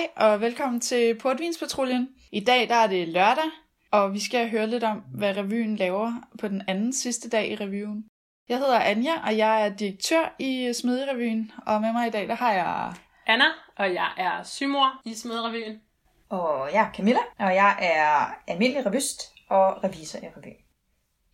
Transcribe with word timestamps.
Hej 0.00 0.30
og 0.30 0.40
velkommen 0.40 0.80
til 0.80 1.18
Portvinspatruljen. 1.18 2.08
I 2.32 2.40
dag 2.40 2.68
der 2.68 2.74
er 2.74 2.86
det 2.86 3.08
lørdag, 3.08 3.50
og 3.90 4.12
vi 4.14 4.20
skal 4.20 4.50
høre 4.50 4.66
lidt 4.66 4.84
om, 4.84 5.02
hvad 5.14 5.36
revyen 5.36 5.76
laver 5.76 6.12
på 6.38 6.48
den 6.48 6.62
anden 6.68 6.92
sidste 6.92 7.28
dag 7.28 7.50
i 7.50 7.56
revyen. 7.56 8.04
Jeg 8.48 8.58
hedder 8.58 8.78
Anja, 8.78 9.12
og 9.26 9.36
jeg 9.36 9.66
er 9.66 9.76
direktør 9.76 10.34
i 10.38 10.72
Smedirevyen, 10.72 11.52
og 11.66 11.80
med 11.80 11.92
mig 11.92 12.06
i 12.06 12.10
dag 12.10 12.28
der 12.28 12.34
har 12.34 12.52
jeg... 12.52 12.94
Anna, 13.26 13.44
og 13.76 13.94
jeg 13.94 14.08
er 14.16 14.42
symor 14.42 15.00
i 15.04 15.14
Smedrevyen. 15.14 15.80
Og 16.28 16.68
jeg 16.72 16.86
er 16.88 16.92
Camilla, 16.92 17.20
og 17.38 17.54
jeg 17.54 17.76
er 17.78 18.34
almindelig 18.52 18.86
revyst 18.86 19.20
og 19.48 19.84
revisor 19.84 20.18
i 20.18 20.28
revyen. 20.36 20.62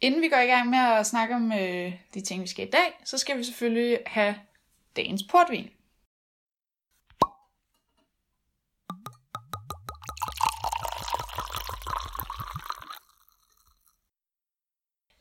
Inden 0.00 0.22
vi 0.22 0.28
går 0.28 0.40
i 0.40 0.46
gang 0.46 0.70
med 0.70 0.78
at 0.78 1.06
snakke 1.06 1.34
om 1.34 1.52
øh, 1.52 1.92
de 2.14 2.20
ting, 2.20 2.42
vi 2.42 2.48
skal 2.48 2.66
i 2.66 2.70
dag, 2.70 3.00
så 3.04 3.18
skal 3.18 3.38
vi 3.38 3.44
selvfølgelig 3.44 3.98
have 4.06 4.34
dagens 4.96 5.22
portvin. 5.30 5.70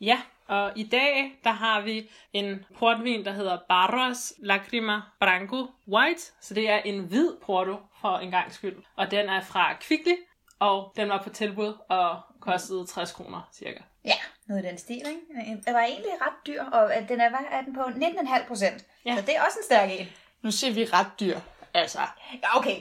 Ja, 0.02 0.22
og 0.48 0.72
i 0.76 0.84
dag, 0.84 1.40
der 1.44 1.52
har 1.52 1.82
vi 1.82 2.10
en 2.34 2.66
portvin, 2.78 3.26
der 3.26 3.32
hedder 3.32 3.58
Barros 3.70 4.34
Lacrima 4.38 5.02
Branco 5.20 5.68
White. 5.88 6.22
Så 6.42 6.54
det 6.54 6.70
er 6.70 6.78
en 6.78 7.00
hvid 7.00 7.32
porto 7.46 7.76
for 8.02 8.18
en 8.18 8.32
gang 8.32 8.54
skyld. 8.54 8.76
Og 8.96 9.12
den 9.12 9.30
er 9.30 9.42
fra 9.42 9.74
Kvickly, 9.74 10.16
og 10.60 10.94
den 10.96 11.10
var 11.10 11.22
på 11.24 11.30
tilbud 11.30 11.74
og 11.90 12.20
kostede 12.40 12.86
60 12.88 13.12
kroner 13.12 13.50
cirka. 13.54 13.80
Ja, 14.06 14.16
noget 14.48 14.64
i 14.66 14.68
den 14.68 14.78
stil, 14.78 14.96
ikke? 14.98 15.62
Den 15.66 15.74
var 15.74 15.80
egentlig 15.82 16.12
ret 16.22 16.48
dyr, 16.48 16.64
og 16.64 16.92
den 17.10 17.22
er, 17.22 17.30
hvad 17.30 17.40
er 17.52 17.62
den 17.62 17.74
på 17.76 17.82
19,5 17.84 18.48
procent. 18.48 18.86
Ja. 19.06 19.16
Så 19.16 19.22
det 19.22 19.36
er 19.36 19.42
også 19.42 19.58
en 19.60 19.64
stærk 19.66 19.90
en. 20.00 20.08
Nu 20.42 20.52
siger 20.52 20.74
vi 20.74 20.86
ret 20.86 21.08
dyr. 21.20 21.40
Altså, 21.74 22.00
Ja, 22.44 22.58
okay. 22.58 22.78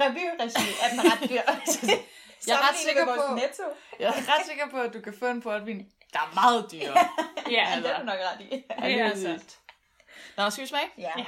Revyregi 0.00 0.70
er 0.82 0.88
den 0.90 1.00
ret 1.12 1.30
dyr. 1.30 1.40
Jeg 2.46 2.52
er 2.54 2.68
ret 2.68 2.76
sikker 2.76 3.04
på- 3.04 3.34
Netto. 3.34 3.62
jeg 4.00 4.06
er 4.08 4.12
ret 4.38 4.46
sikker 4.46 4.68
på, 4.70 4.76
at 4.76 4.94
du 4.94 5.00
kan 5.00 5.14
få 5.18 5.26
en 5.26 5.42
portvin, 5.42 5.86
der 6.12 6.18
er 6.18 6.34
meget 6.34 6.72
dyr. 6.72 6.78
Ja, 6.78 6.92
Ja, 7.50 7.64
altså, 7.68 7.88
det 7.88 7.94
er 7.96 7.98
du 7.98 8.04
nok 8.04 8.18
ret 8.18 8.40
i. 8.40 8.50
det 8.50 9.00
er 9.00 9.16
sandt. 9.16 9.58
Nå, 10.36 10.50
skal 10.50 10.62
vi 10.62 10.68
smage? 10.68 10.86
Ja. 10.98 11.12
Ja. 11.18 11.24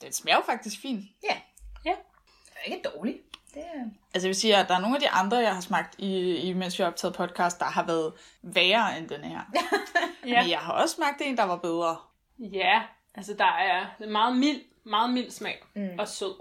Den 0.00 0.12
smager 0.12 0.36
jo 0.36 0.42
faktisk 0.46 0.80
fint. 0.80 1.04
ja. 1.24 1.40
Ja. 1.84 1.94
Det 2.44 2.70
er 2.70 2.74
ikke 2.74 2.88
dårligt. 2.94 3.18
Det 3.54 3.62
er... 3.62 3.84
Altså 4.14 4.26
jeg 4.26 4.28
vil 4.28 4.34
sige, 4.36 4.56
at 4.56 4.68
der 4.68 4.74
er 4.74 4.80
nogle 4.80 4.96
af 4.96 5.00
de 5.00 5.08
andre, 5.08 5.36
jeg 5.36 5.54
har 5.54 5.60
smagt, 5.60 5.94
i, 5.98 6.36
i, 6.36 6.52
mens 6.52 6.78
vi 6.78 6.82
har 6.82 6.90
optaget 6.90 7.14
podcast, 7.16 7.58
der 7.58 7.64
har 7.66 7.82
været 7.86 8.12
værre 8.42 8.98
end 8.98 9.08
den 9.08 9.24
her. 9.24 9.40
Ja. 10.26 10.40
Men 10.42 10.50
jeg 10.50 10.58
har 10.58 10.72
også 10.72 10.94
smagt 10.94 11.20
en, 11.20 11.36
der 11.36 11.44
var 11.44 11.56
bedre. 11.56 11.96
ja, 12.38 12.82
altså 13.14 13.34
der 13.34 13.44
er 13.44 14.06
meget 14.06 14.36
mild, 14.36 14.60
meget 14.86 15.10
mild 15.10 15.30
smag 15.30 15.62
Mm. 15.74 15.98
og 15.98 16.08
sød. 16.08 16.34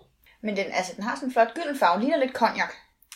Men 0.43 0.57
den, 0.57 0.65
altså, 0.71 0.93
den 0.95 1.03
har 1.03 1.15
sådan 1.15 1.29
en 1.29 1.33
flot 1.33 1.53
gylden 1.53 1.77
farve. 1.77 1.99
Ligner 2.01 2.17
lidt 2.17 2.31
cognac. 2.33 2.69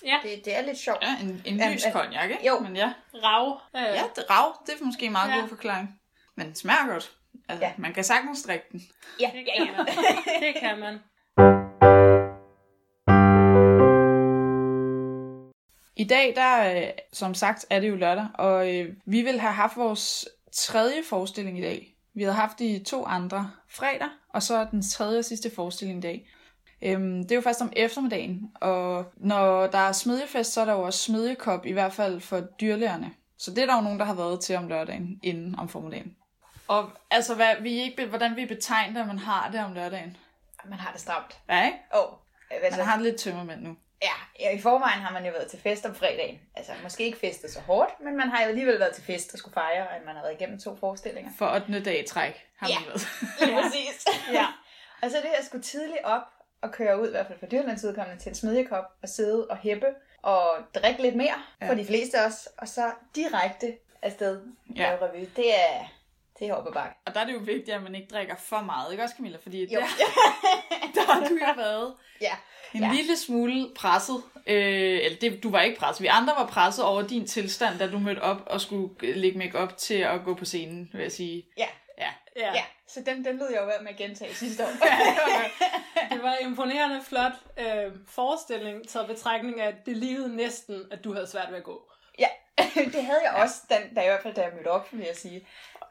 Ja, 0.06 0.18
Det, 0.24 0.46
det 0.46 0.58
er 0.58 0.62
lidt 0.62 0.78
sjovt. 0.78 0.98
Ja, 1.02 1.16
en, 1.22 1.42
en 1.46 1.72
lys 1.74 1.86
ja. 1.86 1.92
cognac, 1.92 2.24
ikke? 2.30 2.48
Jo. 2.48 2.60
Men 2.60 2.76
ja, 2.76 2.94
rav. 3.24 3.62
Øh, 3.76 3.82
ja 3.82 4.04
det, 4.16 4.30
rav, 4.30 4.56
det 4.66 4.74
er 4.82 4.86
måske 4.86 5.06
en 5.06 5.12
meget 5.12 5.30
Ja. 5.32 5.40
god 5.40 5.48
forklaring. 5.50 6.00
Men 6.36 6.46
den 6.46 6.56
smager 6.56 6.88
godt. 6.88 7.12
Altså, 7.50 7.66
Ja. 7.66 7.72
man 7.78 7.94
kan 7.94 8.04
sagtens 8.04 8.44
drikke 8.44 8.66
den. 8.72 8.82
Ja, 9.20 9.32
Det 9.34 9.46
kan 9.56 9.66
ja. 9.68 9.72
man. 9.78 9.86
Det 10.44 10.56
kan 10.62 10.80
man. 10.80 11.00
I 15.98 16.04
dag, 16.04 16.34
der 16.36 16.76
øh, 16.82 16.88
som 17.14 17.34
sagt, 17.34 17.66
er 17.70 17.80
det 17.80 17.90
jo 17.90 17.96
lørdag, 17.96 18.28
og 18.34 18.76
øh, 18.76 18.94
vi 19.06 19.22
vil 19.22 19.40
have 19.40 19.54
haft 19.54 19.78
vores 19.78 20.26
tredje 20.54 21.04
forestilling 21.10 21.60
i 21.60 21.62
dag. 21.62 21.96
Vi 22.16 22.24
havde 22.24 22.36
haft 22.36 22.60
de 22.60 22.84
to 22.88 23.06
andre 23.06 23.52
fredag, 23.70 24.10
og 24.30 24.44
så 24.44 24.68
den 24.72 24.82
tredje 24.82 25.20
og 25.20 25.26
sidste 25.26 25.52
forestilling 25.56 25.98
i 25.98 26.02
dag. 26.02 26.30
Øhm, 26.82 27.22
det 27.24 27.32
er 27.32 27.36
jo 27.36 27.42
først 27.42 27.62
om 27.62 27.74
eftermiddagen, 27.76 28.52
og 28.62 29.06
når 29.18 29.68
der 29.68 29.78
er 29.78 29.92
smedjefest, 29.92 30.54
så 30.54 30.62
er 30.62 30.66
der 30.66 30.74
jo 30.74 30.82
også 30.82 31.00
smedjekop, 31.00 31.66
i 31.66 31.72
hvert 31.72 31.94
fald 31.94 32.22
for 32.22 32.40
dyrlægerne. 32.40 33.12
Så 33.38 33.52
det 33.52 33.62
er 33.62 33.66
der 33.66 33.76
jo 33.76 33.82
nogen, 33.82 34.00
der 34.00 34.06
har 34.06 34.14
været 34.14 34.42
til 34.42 34.56
om 34.56 34.68
lørdagen, 34.68 35.20
inden 35.24 35.60
om 35.60 35.70
formiddagen. 35.70 36.16
Og 36.68 36.92
altså, 37.12 37.36
hvad, 37.36 37.56
vi 37.62 37.70
ikke, 37.82 38.06
hvordan 38.06 38.36
vi 38.36 38.46
betegner, 38.46 39.02
at 39.02 39.08
man 39.08 39.20
har 39.20 39.50
det 39.52 39.60
om 39.66 39.74
lørdagen. 39.74 40.18
Man 40.66 40.80
har 40.80 40.92
det 40.92 41.02
stramt. 41.02 41.38
Ja, 41.50 41.66
ikke? 41.66 41.78
Åh, 41.96 42.00
oh, 42.04 42.18
altså, 42.52 42.80
Man 42.80 42.88
har 42.88 42.96
det 42.96 43.06
lidt 43.06 43.18
tømmermænd 43.18 43.62
nu. 43.62 43.76
Ja, 44.02 44.12
ja, 44.40 44.58
i 44.58 44.62
forvejen 44.62 45.00
har 45.02 45.14
man 45.14 45.26
jo 45.26 45.32
været 45.32 45.48
til 45.48 45.60
fest 45.60 45.86
om 45.86 45.96
fredagen. 45.96 46.40
Altså, 46.56 46.72
måske 46.84 47.04
ikke 47.06 47.18
festet 47.20 47.52
så 47.52 47.60
hårdt, 47.60 47.92
men 48.04 48.18
man 48.18 48.30
har 48.30 48.42
jo 48.44 48.48
alligevel 48.48 48.80
været 48.80 48.96
til 48.96 49.04
fest 49.04 49.34
og 49.34 49.40
skulle 49.40 49.54
fejre, 49.54 49.96
at 49.96 50.02
man 50.06 50.16
har 50.16 50.22
været 50.22 50.34
igennem 50.42 50.60
to 50.60 50.76
forestillinger. 50.76 51.32
For 51.38 51.56
8. 51.56 51.84
dag 51.84 52.04
i 52.04 52.08
træk 52.08 52.46
har 52.60 52.68
Ja. 52.70 52.80
man 52.80 52.88
været. 52.88 53.08
Lige 53.42 53.62
præcis. 53.62 54.06
ja. 54.38 54.46
Og 55.02 55.12
så 55.12 55.18
det 55.18 55.30
at 55.40 55.46
skulle 55.46 55.64
tidligt 55.64 56.00
op 56.04 56.22
og 56.66 56.72
køre 56.72 57.02
ud, 57.02 57.08
i 57.08 57.12
hvert 57.12 57.28
fald 57.28 57.40
for 57.40 57.46
dyrlands 57.46 57.84
udkommende, 57.84 58.22
til 58.24 58.30
en 58.30 58.36
smedjekop 58.36 58.84
og 59.04 59.10
sidde 59.10 59.48
og 59.50 59.58
hæppe 59.58 59.88
og 60.22 60.44
drikke 60.76 61.02
lidt 61.02 61.16
mere 61.16 61.36
Ja. 61.62 61.70
for 61.70 61.74
de 61.74 61.86
fleste 61.86 62.18
af 62.20 62.26
os, 62.28 62.48
og 62.58 62.68
så 62.68 62.92
direkte 63.16 63.74
afsted 64.02 64.42
Ja. 64.76 64.84
ja. 64.92 64.98
revy. 65.02 65.28
Det 65.36 65.56
er, 65.56 65.92
det 66.40 66.48
er 66.48 66.54
op 66.54 66.74
bakke. 66.74 66.96
Og 67.06 67.14
der 67.14 67.20
er 67.20 67.26
det 67.26 67.34
jo 67.34 67.40
vigtigt, 67.40 67.70
at 67.76 67.84
man 67.84 67.96
ikke 67.96 68.08
drikker 68.14 68.36
for 68.36 68.62
meget, 68.62 68.92
ikke 68.92 69.04
også 69.04 69.16
Camilla? 69.16 69.38
Fordi 69.44 69.74
Jo. 69.74 69.80
der, 69.80 69.86
der 70.96 71.14
har 71.14 71.20
du 71.28 71.34
jo 71.36 71.54
været 71.58 71.94
ja. 72.22 72.34
en 72.74 72.82
Ja. 72.84 72.92
lille 72.94 73.18
smule 73.18 73.68
presset. 73.76 74.16
Øh, 74.48 75.00
eller 75.06 75.18
det, 75.22 75.44
du 75.44 75.52
var 75.52 75.62
ikke 75.62 75.80
presset. 75.80 76.02
Vi 76.02 76.08
andre 76.08 76.34
var 76.38 76.46
presset 76.48 76.86
over 76.86 77.02
din 77.08 77.28
tilstand, 77.28 77.80
da 77.80 77.88
du 77.92 78.00
mødte 78.00 78.20
op 78.22 78.42
og 78.46 78.62
skulle 78.62 78.90
lægge 79.14 79.38
make 79.38 79.58
op 79.60 79.78
til 79.78 79.96
at 80.00 80.22
gå 80.26 80.34
på 80.36 80.46
scenen, 80.46 80.90
vil 80.94 81.02
jeg 81.02 81.12
sige. 81.12 81.46
Ja. 81.58 81.68
Ja. 82.36 82.48
Ja. 82.48 82.54
ja. 82.54 82.64
Så 82.88 83.02
den, 83.06 83.26
den 83.26 83.38
lød 83.38 83.48
jeg 83.52 83.62
jo 83.62 83.66
ved 83.66 83.82
med 83.82 83.92
at 83.92 83.98
gentage 83.98 84.34
sidste 84.34 84.64
år. 84.64 84.70
Det 86.12 86.24
var 86.24 86.34
en 86.34 86.48
imponerende 86.48 87.02
flot 87.04 87.32
øh, 87.60 87.92
forestilling, 88.08 88.88
taget 88.88 89.08
betragtning 89.08 89.62
af, 89.62 89.68
at 89.68 89.86
det 89.86 89.98
lignede 89.98 90.36
næsten, 90.36 90.84
at 90.92 91.04
du 91.04 91.14
havde 91.14 91.28
svært 91.28 91.48
ved 91.50 91.58
at 91.58 91.64
gå. 91.64 91.92
ja, 92.20 92.28
det 92.96 93.04
havde 93.04 93.22
jeg 93.24 93.34
også, 93.44 93.56
da, 93.70 93.76
da, 93.96 94.02
i 94.02 94.06
hvert 94.06 94.24
fald 94.24 94.34
da 94.34 94.42
jeg 94.42 94.52
mødte 94.56 94.68
op, 94.68 94.88
vil 94.92 95.06
jeg 95.06 95.16
sige. 95.16 95.48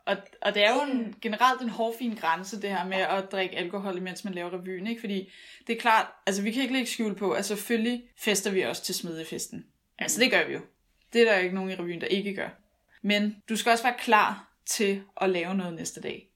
Og, 0.07 0.17
og 0.43 0.55
det 0.55 0.65
er 0.65 0.75
jo 0.75 0.81
en, 0.81 1.15
generelt 1.23 1.63
en 1.63 1.69
hårfin 1.69 2.15
grænse, 2.15 2.63
det 2.63 2.71
her 2.71 2.85
med 2.85 2.97
at 2.99 3.33
drikke 3.33 3.57
alkohol, 3.57 3.97
imens 3.97 4.25
man 4.25 4.35
laver 4.35 4.51
revyen, 4.53 4.87
ikke? 4.87 5.01
Fordi 5.01 5.33
det 5.67 5.77
er 5.77 5.81
klart, 5.81 6.07
altså 6.27 6.43
vi 6.43 6.53
kan 6.53 6.63
ikke 6.63 6.75
lægge 6.75 6.91
skjul 6.91 7.15
på, 7.15 7.33
at 7.33 7.45
selvfølgelig 7.45 8.09
fester 8.17 8.51
vi 8.51 8.63
også 8.63 8.83
til 8.83 8.95
smedefesten. 8.95 9.67
Altså 9.99 10.21
det 10.21 10.31
gør 10.31 10.47
vi 10.47 10.53
jo. 10.53 10.61
Det 11.13 11.21
er 11.21 11.33
der 11.33 11.39
ikke 11.39 11.55
nogen 11.55 11.71
i 11.71 11.75
revyen, 11.75 12.01
der 12.01 12.07
ikke 12.07 12.35
gør. 12.35 12.49
Men 13.03 13.43
du 13.49 13.57
skal 13.57 13.73
også 13.73 13.85
være 13.85 13.99
klar 13.99 14.49
til 14.67 15.03
at 15.21 15.31
lave 15.31 15.55
noget 15.55 15.75
næste 15.75 16.01
dag. 16.01 16.34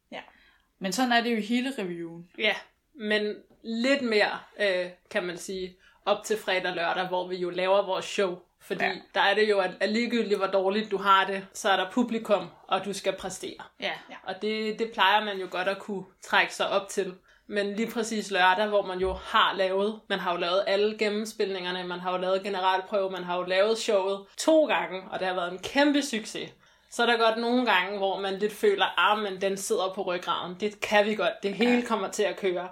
Ja. 0.80 0.82
Men 0.84 0.92
sådan 0.92 1.12
er 1.12 1.20
det 1.20 1.30
jo 1.32 1.36
i 1.36 1.40
hele 1.40 1.72
revyen. 1.78 2.28
Ja, 2.38 2.54
men 2.94 3.34
lidt 3.62 4.02
mere, 4.02 4.38
øh, 4.60 4.86
kan 5.10 5.24
man 5.24 5.36
sige, 5.38 5.76
op 6.04 6.24
til 6.24 6.38
fredag 6.38 6.70
og 6.70 6.76
lørdag, 6.76 7.06
hvor 7.08 7.28
vi 7.28 7.36
jo 7.36 7.50
laver 7.50 7.86
vores 7.86 8.04
show. 8.04 8.38
Fordi 8.60 8.84
Ja. 8.84 8.90
ja. 8.90 8.94
der 9.14 9.20
er 9.20 9.34
det 9.34 9.48
jo, 9.50 9.58
at, 9.58 9.70
at 9.80 9.88
ligegyldigt 9.88 10.38
hvor 10.38 10.46
dårligt 10.46 10.90
du 10.90 10.96
har 10.96 11.24
det, 11.26 11.46
så 11.52 11.70
er 11.70 11.76
der 11.76 11.90
publikum, 11.90 12.48
og 12.68 12.84
du 12.84 12.92
skal 12.92 13.12
præstere. 13.16 13.58
Ja. 13.80 13.92
Og 14.22 14.34
det, 14.42 14.78
det 14.78 14.90
plejer 14.92 15.24
man 15.24 15.38
jo 15.38 15.46
godt 15.50 15.68
at 15.68 15.78
kunne 15.78 16.04
trække 16.22 16.54
sig 16.54 16.68
op 16.68 16.88
til. 16.88 17.14
Men 17.46 17.74
lige 17.74 17.90
præcis 17.90 18.30
lørdag, 18.30 18.66
hvor 18.68 18.82
man 18.86 18.98
jo 18.98 19.12
har 19.12 19.54
lavet, 19.56 20.00
man 20.08 20.18
har 20.18 20.32
jo 20.32 20.38
lavet 20.38 20.64
alle 20.66 20.98
gennemspilningerne, 20.98 21.84
man 21.84 22.00
har 22.00 22.12
jo 22.12 22.18
lavet 22.18 22.42
generalprøve, 22.42 23.10
man 23.10 23.24
har 23.24 23.36
jo 23.36 23.42
lavet 23.42 23.78
showet 23.78 24.26
to 24.36 24.66
gange, 24.66 25.02
og 25.10 25.18
det 25.18 25.28
har 25.28 25.34
været 25.34 25.52
en 25.52 25.58
kæmpe 25.58 26.02
succes. 26.02 26.50
Så 26.90 27.02
er 27.02 27.06
der 27.06 27.18
godt 27.18 27.38
nogle 27.38 27.72
gange, 27.72 27.98
hvor 27.98 28.20
man 28.20 28.38
lidt 28.38 28.52
føler, 28.52 29.00
ah, 29.10 29.22
men 29.22 29.40
den 29.40 29.56
sidder 29.56 29.92
på 29.94 30.02
ryggraden. 30.02 30.56
Det 30.60 30.80
kan 30.80 31.06
vi 31.06 31.14
godt. 31.14 31.42
Det 31.42 31.54
hele 31.54 31.82
kommer 31.82 32.08
til 32.08 32.22
at 32.22 32.36
køre. 32.36 32.68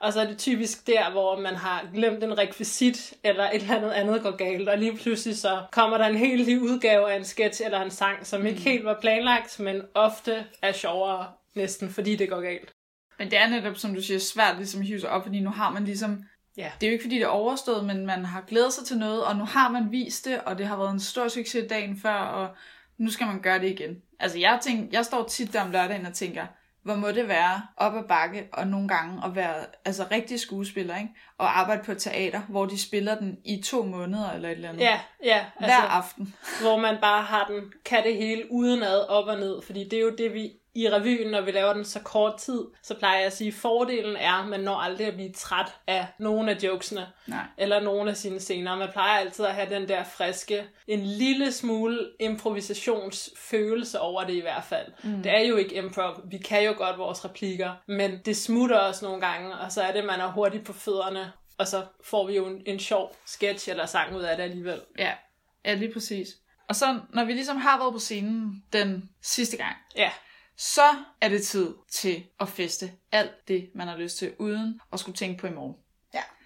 Og 0.00 0.12
så 0.12 0.20
er 0.20 0.26
det 0.26 0.38
typisk 0.38 0.86
der, 0.86 1.10
hvor 1.10 1.40
man 1.40 1.54
har 1.54 1.86
glemt 1.94 2.24
en 2.24 2.38
rekvisit, 2.38 3.14
eller 3.24 3.44
et 3.50 3.62
eller 3.62 3.76
andet 3.76 3.90
andet 3.90 4.22
går 4.22 4.36
galt, 4.36 4.68
og 4.68 4.78
lige 4.78 4.96
pludselig 4.96 5.38
så 5.38 5.62
kommer 5.72 5.98
der 5.98 6.06
en 6.06 6.16
helt 6.16 6.48
ny 6.48 6.60
udgave 6.60 7.12
af 7.12 7.16
en 7.16 7.24
sketch 7.24 7.62
eller 7.64 7.80
en 7.80 7.90
sang, 7.90 8.26
som 8.26 8.46
ikke 8.46 8.60
helt 8.60 8.84
var 8.84 8.98
planlagt, 9.00 9.60
men 9.60 9.82
ofte 9.94 10.46
er 10.62 10.72
sjovere 10.72 11.26
næsten, 11.54 11.90
fordi 11.90 12.16
det 12.16 12.28
går 12.28 12.40
galt. 12.40 12.72
Men 13.18 13.30
det 13.30 13.38
er 13.38 13.48
netop, 13.48 13.76
som 13.76 13.94
du 13.94 14.02
siger, 14.02 14.20
svært 14.20 14.56
ligesom 14.56 14.80
at 14.80 14.86
hive 14.86 15.00
sig 15.00 15.10
op, 15.10 15.22
fordi 15.22 15.40
nu 15.40 15.50
har 15.50 15.70
man 15.70 15.84
ligesom... 15.84 16.24
Ja. 16.56 16.72
Det 16.80 16.86
er 16.86 16.90
jo 16.90 16.92
ikke, 16.92 17.04
fordi 17.04 17.14
det 17.14 17.22
er 17.22 17.28
overstået, 17.28 17.84
men 17.84 18.06
man 18.06 18.24
har 18.24 18.40
glædet 18.40 18.72
sig 18.72 18.86
til 18.86 18.98
noget, 18.98 19.24
og 19.24 19.36
nu 19.36 19.44
har 19.44 19.68
man 19.68 19.92
vist 19.92 20.24
det, 20.24 20.40
og 20.40 20.58
det 20.58 20.66
har 20.66 20.76
været 20.76 20.90
en 20.90 21.00
stor 21.00 21.28
succes 21.28 21.66
dagen 21.70 22.00
før, 22.02 22.14
og 22.14 22.56
nu 23.00 23.10
skal 23.10 23.26
man 23.26 23.40
gøre 23.40 23.58
det 23.58 23.70
igen. 23.70 23.96
Altså, 24.20 24.38
jeg, 24.38 24.58
tænker, 24.62 24.88
jeg 24.92 25.04
står 25.04 25.24
tit 25.24 25.52
der 25.52 25.60
om 25.60 25.70
lørdagen 25.70 26.06
og 26.06 26.12
tænker, 26.12 26.46
hvor 26.82 26.94
må 26.94 27.10
det 27.10 27.28
være 27.28 27.62
op 27.76 27.96
ad 27.96 28.04
bakke, 28.08 28.48
og 28.52 28.66
nogle 28.66 28.88
gange 28.88 29.24
at 29.24 29.34
være 29.34 29.54
altså, 29.84 30.06
rigtig 30.10 30.40
skuespiller, 30.40 30.96
ikke? 30.96 31.10
og 31.38 31.58
arbejde 31.58 31.82
på 31.84 31.92
et 31.92 31.98
teater, 31.98 32.40
hvor 32.48 32.66
de 32.66 32.80
spiller 32.80 33.18
den 33.18 33.38
i 33.44 33.62
to 33.62 33.84
måneder 33.84 34.30
eller 34.30 34.48
et 34.48 34.54
eller 34.54 34.68
andet. 34.68 34.80
Ja, 34.80 35.00
ja. 35.24 35.44
Hver 35.58 35.82
aften. 35.82 36.34
hvor 36.60 36.76
man 36.76 36.96
bare 37.00 37.22
har 37.22 37.46
den, 37.46 37.72
kan 37.84 38.04
det 38.04 38.16
hele 38.16 38.52
udenad 38.52 39.08
op 39.08 39.26
og 39.26 39.38
ned, 39.38 39.62
fordi 39.62 39.84
det 39.84 39.92
er 39.92 40.02
jo 40.02 40.14
det, 40.18 40.34
vi 40.34 40.52
i 40.74 40.88
revyen, 40.90 41.30
når 41.30 41.40
vi 41.40 41.50
laver 41.50 41.72
den 41.72 41.84
så 41.84 42.00
kort 42.00 42.36
tid, 42.36 42.64
så 42.82 42.94
plejer 42.94 43.16
jeg 43.16 43.26
at 43.26 43.32
sige, 43.32 43.48
at 43.48 43.54
fordelen 43.54 44.16
er, 44.16 44.32
at 44.32 44.48
man 44.48 44.60
når 44.60 44.74
aldrig 44.76 45.06
at 45.06 45.14
blive 45.14 45.32
træt 45.32 45.74
af 45.86 46.06
nogle 46.18 46.50
af 46.50 46.56
jokesene, 46.62 47.06
Nej. 47.26 47.44
eller 47.58 47.80
nogle 47.80 48.10
af 48.10 48.16
sine 48.16 48.40
scener. 48.40 48.76
Man 48.76 48.88
plejer 48.92 49.18
altid 49.18 49.44
at 49.44 49.54
have 49.54 49.70
den 49.74 49.88
der 49.88 50.04
friske, 50.04 50.64
en 50.86 51.00
lille 51.00 51.52
smule 51.52 52.10
improvisationsfølelse 52.20 54.00
over 54.00 54.24
det 54.24 54.34
i 54.34 54.40
hvert 54.40 54.64
fald. 54.64 54.86
Mm. 55.02 55.22
Det 55.22 55.32
er 55.32 55.40
jo 55.40 55.56
ikke 55.56 55.74
improv. 55.74 56.20
Vi 56.24 56.38
kan 56.38 56.64
jo 56.64 56.74
godt 56.76 56.98
vores 56.98 57.24
replikker, 57.24 57.72
men 57.86 58.18
det 58.24 58.36
smutter 58.36 58.80
os 58.80 59.02
nogle 59.02 59.20
gange, 59.20 59.54
og 59.54 59.72
så 59.72 59.82
er 59.82 59.92
det, 59.92 60.04
man 60.04 60.20
er 60.20 60.32
hurtigt 60.32 60.64
på 60.66 60.72
fødderne, 60.72 61.32
og 61.58 61.66
så 61.66 61.82
får 62.04 62.26
vi 62.26 62.36
jo 62.36 62.46
en, 62.46 62.62
en 62.66 62.78
sjov 62.80 63.16
sketch 63.26 63.70
eller 63.70 63.86
sang 63.86 64.16
ud 64.16 64.22
af 64.22 64.36
det 64.36 64.44
alligevel. 64.44 64.80
Ja, 64.98 65.12
ja, 65.64 65.74
lige 65.74 65.92
præcis. 65.92 66.28
Og 66.68 66.76
så, 66.76 67.00
når 67.12 67.24
vi 67.24 67.32
ligesom 67.32 67.56
har 67.56 67.78
været 67.78 67.92
på 67.92 67.98
scenen 67.98 68.62
den 68.72 69.10
sidste 69.22 69.56
gang, 69.56 69.76
Ja, 69.96 70.10
så 70.60 70.82
er 71.20 71.28
det 71.28 71.42
tid 71.42 71.74
til 71.90 72.24
at 72.40 72.48
feste 72.48 72.92
alt 73.12 73.48
det, 73.48 73.70
man 73.74 73.88
har 73.88 73.96
lyst 73.96 74.16
til, 74.18 74.32
uden 74.38 74.80
at 74.92 75.00
skulle 75.00 75.16
tænke 75.16 75.40
på 75.40 75.46
i 75.46 75.50
morgen. 75.50 75.74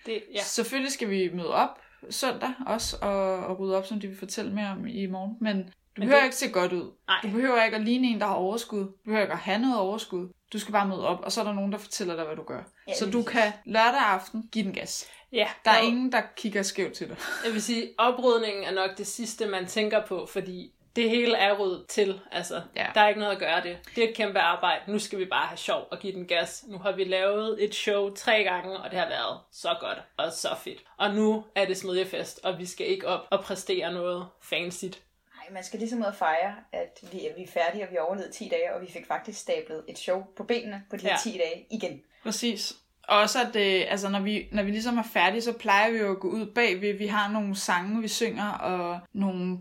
det, 0.07 0.13
ja. 0.13 0.19
Ja. 0.35 0.43
Selvfølgelig 0.43 0.93
skal 0.93 1.11
vi 1.11 1.31
møde 1.35 1.55
op 1.55 1.79
søndag 2.11 2.53
også, 2.67 2.97
og, 3.03 3.37
og 3.47 3.59
rydde 3.59 3.77
op, 3.77 3.87
som 3.87 4.01
de 4.01 4.07
vil 4.09 4.19
fortælle 4.19 4.53
mere 4.55 4.69
om 4.71 4.87
i 4.87 5.07
morgen. 5.07 5.37
Men 5.41 5.57
du 5.57 5.63
Men 5.63 5.73
behøver 6.01 6.17
det- 6.19 6.25
ikke 6.25 6.37
se 6.37 6.49
godt 6.51 6.73
ud. 6.73 6.93
Nej. 7.07 7.17
Du 7.23 7.29
behøver 7.29 7.65
ikke 7.65 7.77
at 7.77 7.83
ligne 7.85 8.07
en, 8.09 8.21
der 8.21 8.27
har 8.27 8.35
overskud. 8.35 8.81
Du 8.85 8.93
behøver 9.05 9.23
ikke 9.23 9.33
at 9.33 9.39
have 9.39 9.59
noget 9.59 9.77
overskud. 9.79 10.29
Du 10.53 10.59
skal 10.59 10.73
bare 10.73 10.89
møde 10.89 11.07
op, 11.09 11.21
og 11.21 11.33
så 11.33 11.41
er 11.41 11.45
der 11.45 11.53
nogen, 11.53 11.73
der 11.73 11.79
fortæller 11.79 12.17
dig, 12.17 12.25
hvad 12.25 12.37
du 12.37 12.43
gør. 12.43 12.63
Ja, 12.89 12.95
så 12.99 13.11
du 13.11 13.23
præcis. 13.23 13.33
kan 13.41 13.53
lørdag 13.67 14.01
aften 14.01 14.49
give 14.53 14.65
den 14.65 14.73
gas. 14.75 15.07
ja. 15.33 15.49
Der 15.65 15.71
er 15.71 15.79
og- 15.79 15.85
ingen, 15.85 16.13
der 16.13 16.23
kigger 16.37 16.63
skævt 16.63 16.93
til 16.93 17.09
dig. 17.09 17.17
Jeg 17.45 17.53
vil 17.53 17.63
sige, 17.63 17.91
oprydningen 17.99 18.65
er 18.65 18.75
nok 18.75 18.99
det 18.99 19.07
sidste, 19.07 19.47
man 19.47 19.67
tænker 19.67 20.07
på, 20.07 20.27
fordi 20.33 20.74
det 20.96 21.11
hele 21.11 21.37
er 21.37 21.52
ryddet 21.58 21.87
til. 21.88 22.20
Altså, 22.32 22.62
Ja. 22.76 22.87
der 22.94 23.00
er 23.00 23.08
ikke 23.08 23.20
noget 23.20 23.32
at 23.32 23.38
gøre 23.38 23.62
det. 23.62 23.79
Det 23.96 24.05
er 24.05 24.08
et 24.08 24.14
kæmpe 24.17 24.38
arbejde. 24.38 24.93
Nu 24.93 24.99
skal 24.99 25.19
vi 25.19 25.25
bare 25.25 25.46
have 25.46 25.56
sjov 25.58 25.88
og 25.91 25.99
give 25.99 26.12
den 26.12 26.26
gas. 26.26 26.64
Nu 26.69 26.79
har 26.79 26.93
vi 26.93 27.05
lavet 27.05 27.64
et 27.64 27.75
show 27.75 28.14
tre 28.14 28.43
gange, 28.44 28.76
og 28.79 28.91
det 28.91 28.99
har 28.99 29.08
været 29.08 29.38
så 29.52 29.76
godt 29.81 29.99
og 30.17 30.32
så 30.32 30.49
fedt. 30.64 30.79
Og 30.96 31.14
nu 31.14 31.44
er 31.55 31.64
det 31.64 31.76
smedjefest, 31.76 32.41
og 32.44 32.58
vi 32.58 32.67
skal 32.67 32.87
ikke 32.87 33.08
op 33.08 33.26
og 33.31 33.41
præstere 33.41 33.93
noget 33.93 34.26
fancy. 34.43 34.85
Nej, 34.85 35.52
man 35.52 35.64
skal 35.64 35.79
ligesom 35.79 35.99
ud 35.99 36.05
og 36.05 36.14
fejre, 36.14 36.55
at 36.73 36.99
vi, 37.12 37.26
at 37.26 37.35
vi 37.37 37.43
er 37.43 37.49
færdige, 37.55 37.85
og 37.85 37.91
vi 37.91 37.96
har 37.96 38.02
overlevet 38.06 38.32
10 38.32 38.49
dage, 38.49 38.75
og 38.75 38.81
vi 38.82 38.93
fik 38.93 39.06
faktisk 39.06 39.41
stablet 39.41 39.85
et 39.88 39.99
show 39.99 40.23
på 40.37 40.44
benene 40.44 40.82
på 40.91 40.96
de 40.96 41.02
her 41.02 41.11
Ja. 41.11 41.31
10 41.31 41.31
dage 41.31 41.67
igen. 41.70 42.02
Præcis. 42.23 42.73
Og 43.08 43.19
også 43.19 43.38
at 43.41 43.55
det, 43.55 43.85
altså 43.88 44.08
når 44.08 44.20
vi, 44.20 44.49
når 44.52 44.62
vi 44.62 44.70
ligesom 44.70 44.99
er 44.99 45.02
færdige, 45.12 45.43
så 45.43 45.52
plejer 45.52 45.91
vi 45.91 45.99
jo 45.99 46.11
at 46.12 46.20
gå 46.20 46.29
ud 46.29 46.46
bagved. 46.46 46.93
Vi 46.99 47.06
har 47.06 47.31
nogle 47.32 47.56
sange, 47.56 48.00
vi 48.02 48.08
synger, 48.08 48.50
og 48.52 49.00
nogle, 49.12 49.58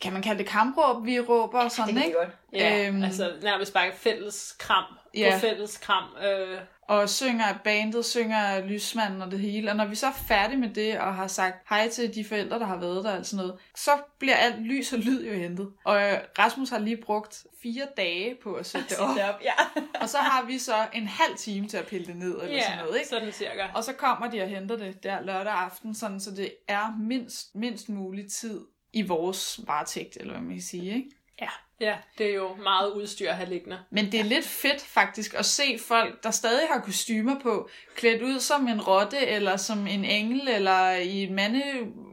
kan 0.00 0.12
man 0.12 0.22
kalde 0.22 0.38
det 0.38 0.46
kampråb, 0.46 1.06
vi 1.06 1.20
råber 1.20 1.58
og 1.58 1.64
Det 1.64 1.72
sådan, 1.72 1.86
kan 1.94 1.96
vi 2.00 2.06
ikke? 2.06 2.16
godt. 2.18 2.28
Ja, 2.52 2.88
Øhm. 2.88 3.02
altså 3.02 3.32
nærmest 3.42 3.72
bare 3.74 3.92
fælles 3.94 4.56
kram 4.58 4.84
Ja. 5.14 5.30
på 5.34 5.40
fælles 5.40 5.76
kram. 5.78 6.04
Øh, 6.24 6.58
Og 6.88 7.08
synger 7.08 7.44
bandet, 7.64 8.04
synger 8.04 8.60
lysmanden 8.66 9.22
og 9.22 9.30
det 9.30 9.38
hele. 9.40 9.70
Og 9.70 9.76
når 9.76 9.84
vi 9.86 9.94
så 9.94 10.06
er 10.06 10.12
færdige 10.28 10.58
med 10.58 10.68
det, 10.74 10.98
og 10.98 11.14
har 11.14 11.26
sagt 11.26 11.56
hej 11.68 11.88
til 11.88 12.14
de 12.14 12.24
forældre, 12.24 12.58
der 12.58 12.66
har 12.66 12.76
været 12.76 13.04
der 13.04 13.18
og 13.18 13.26
sådan 13.26 13.46
noget, 13.46 13.60
så 13.76 13.90
bliver 14.18 14.36
alt 14.36 14.62
lys 14.62 14.92
og 14.92 14.98
lyd 14.98 15.26
jo 15.26 15.32
hentet. 15.34 15.68
Og 15.84 16.02
øh, 16.02 16.18
Rasmus 16.38 16.70
har 16.70 16.78
lige 16.78 16.96
brugt 16.96 17.44
fire 17.62 17.86
dage 17.96 18.36
på 18.42 18.54
at 18.54 18.66
sætte 18.66 18.88
det 18.88 18.98
op. 19.04 19.08
op. 19.10 19.40
Ja. 19.44 19.52
Og 20.00 20.08
så 20.08 20.18
har 20.18 20.44
vi 20.44 20.58
så 20.58 20.74
en 20.92 21.06
halv 21.06 21.36
time 21.36 21.68
til 21.68 21.76
at 21.76 21.86
pille 21.86 22.06
det 22.06 22.16
ned, 22.16 22.34
eller 22.42 22.56
ja, 22.56 22.62
sådan 22.62 22.78
noget, 22.78 22.96
ikke? 22.96 23.08
sådan 23.08 23.32
cirka. 23.32 23.66
Og 23.74 23.84
så 23.84 23.92
kommer 23.92 24.30
de 24.30 24.42
og 24.42 24.48
henter 24.48 24.76
det 24.76 25.02
der 25.02 25.20
lørdag 25.22 25.52
aften, 25.52 25.94
sådan, 25.94 26.20
så 26.20 26.30
det 26.30 26.52
er 26.68 26.96
mindst, 27.00 27.54
mindst 27.54 27.88
mulig 27.88 28.30
tid 28.32 28.60
i 28.92 29.02
vores 29.02 29.60
varetægt, 29.66 30.16
eller 30.16 30.32
hvad 30.32 30.42
man 30.42 30.54
kan 30.54 30.62
sige, 30.62 30.94
ikke? 30.94 31.10
Ja, 31.40 31.48
ja, 31.80 31.96
det 32.18 32.26
er 32.30 32.34
jo 32.34 32.54
meget 32.54 32.92
udstyr 32.92 33.30
at 33.30 33.36
have 33.36 33.48
liggende. 33.48 33.78
Men 33.90 34.12
det 34.12 34.20
er 34.20 34.24
lidt 34.24 34.46
fedt 34.46 34.80
faktisk 34.80 35.34
at 35.34 35.46
se 35.46 35.78
folk, 35.78 36.22
der 36.22 36.30
stadig 36.30 36.68
har 36.68 36.80
kostymer 36.80 37.40
på, 37.40 37.68
klædt 37.96 38.22
ud 38.22 38.40
som 38.40 38.68
en 38.68 38.80
rotte, 38.80 39.18
eller 39.18 39.56
som 39.56 39.86
en 39.86 40.04
engel, 40.04 40.48
eller 40.48 40.90
i 40.90 41.22
et 41.22 41.30
mande 41.30 41.62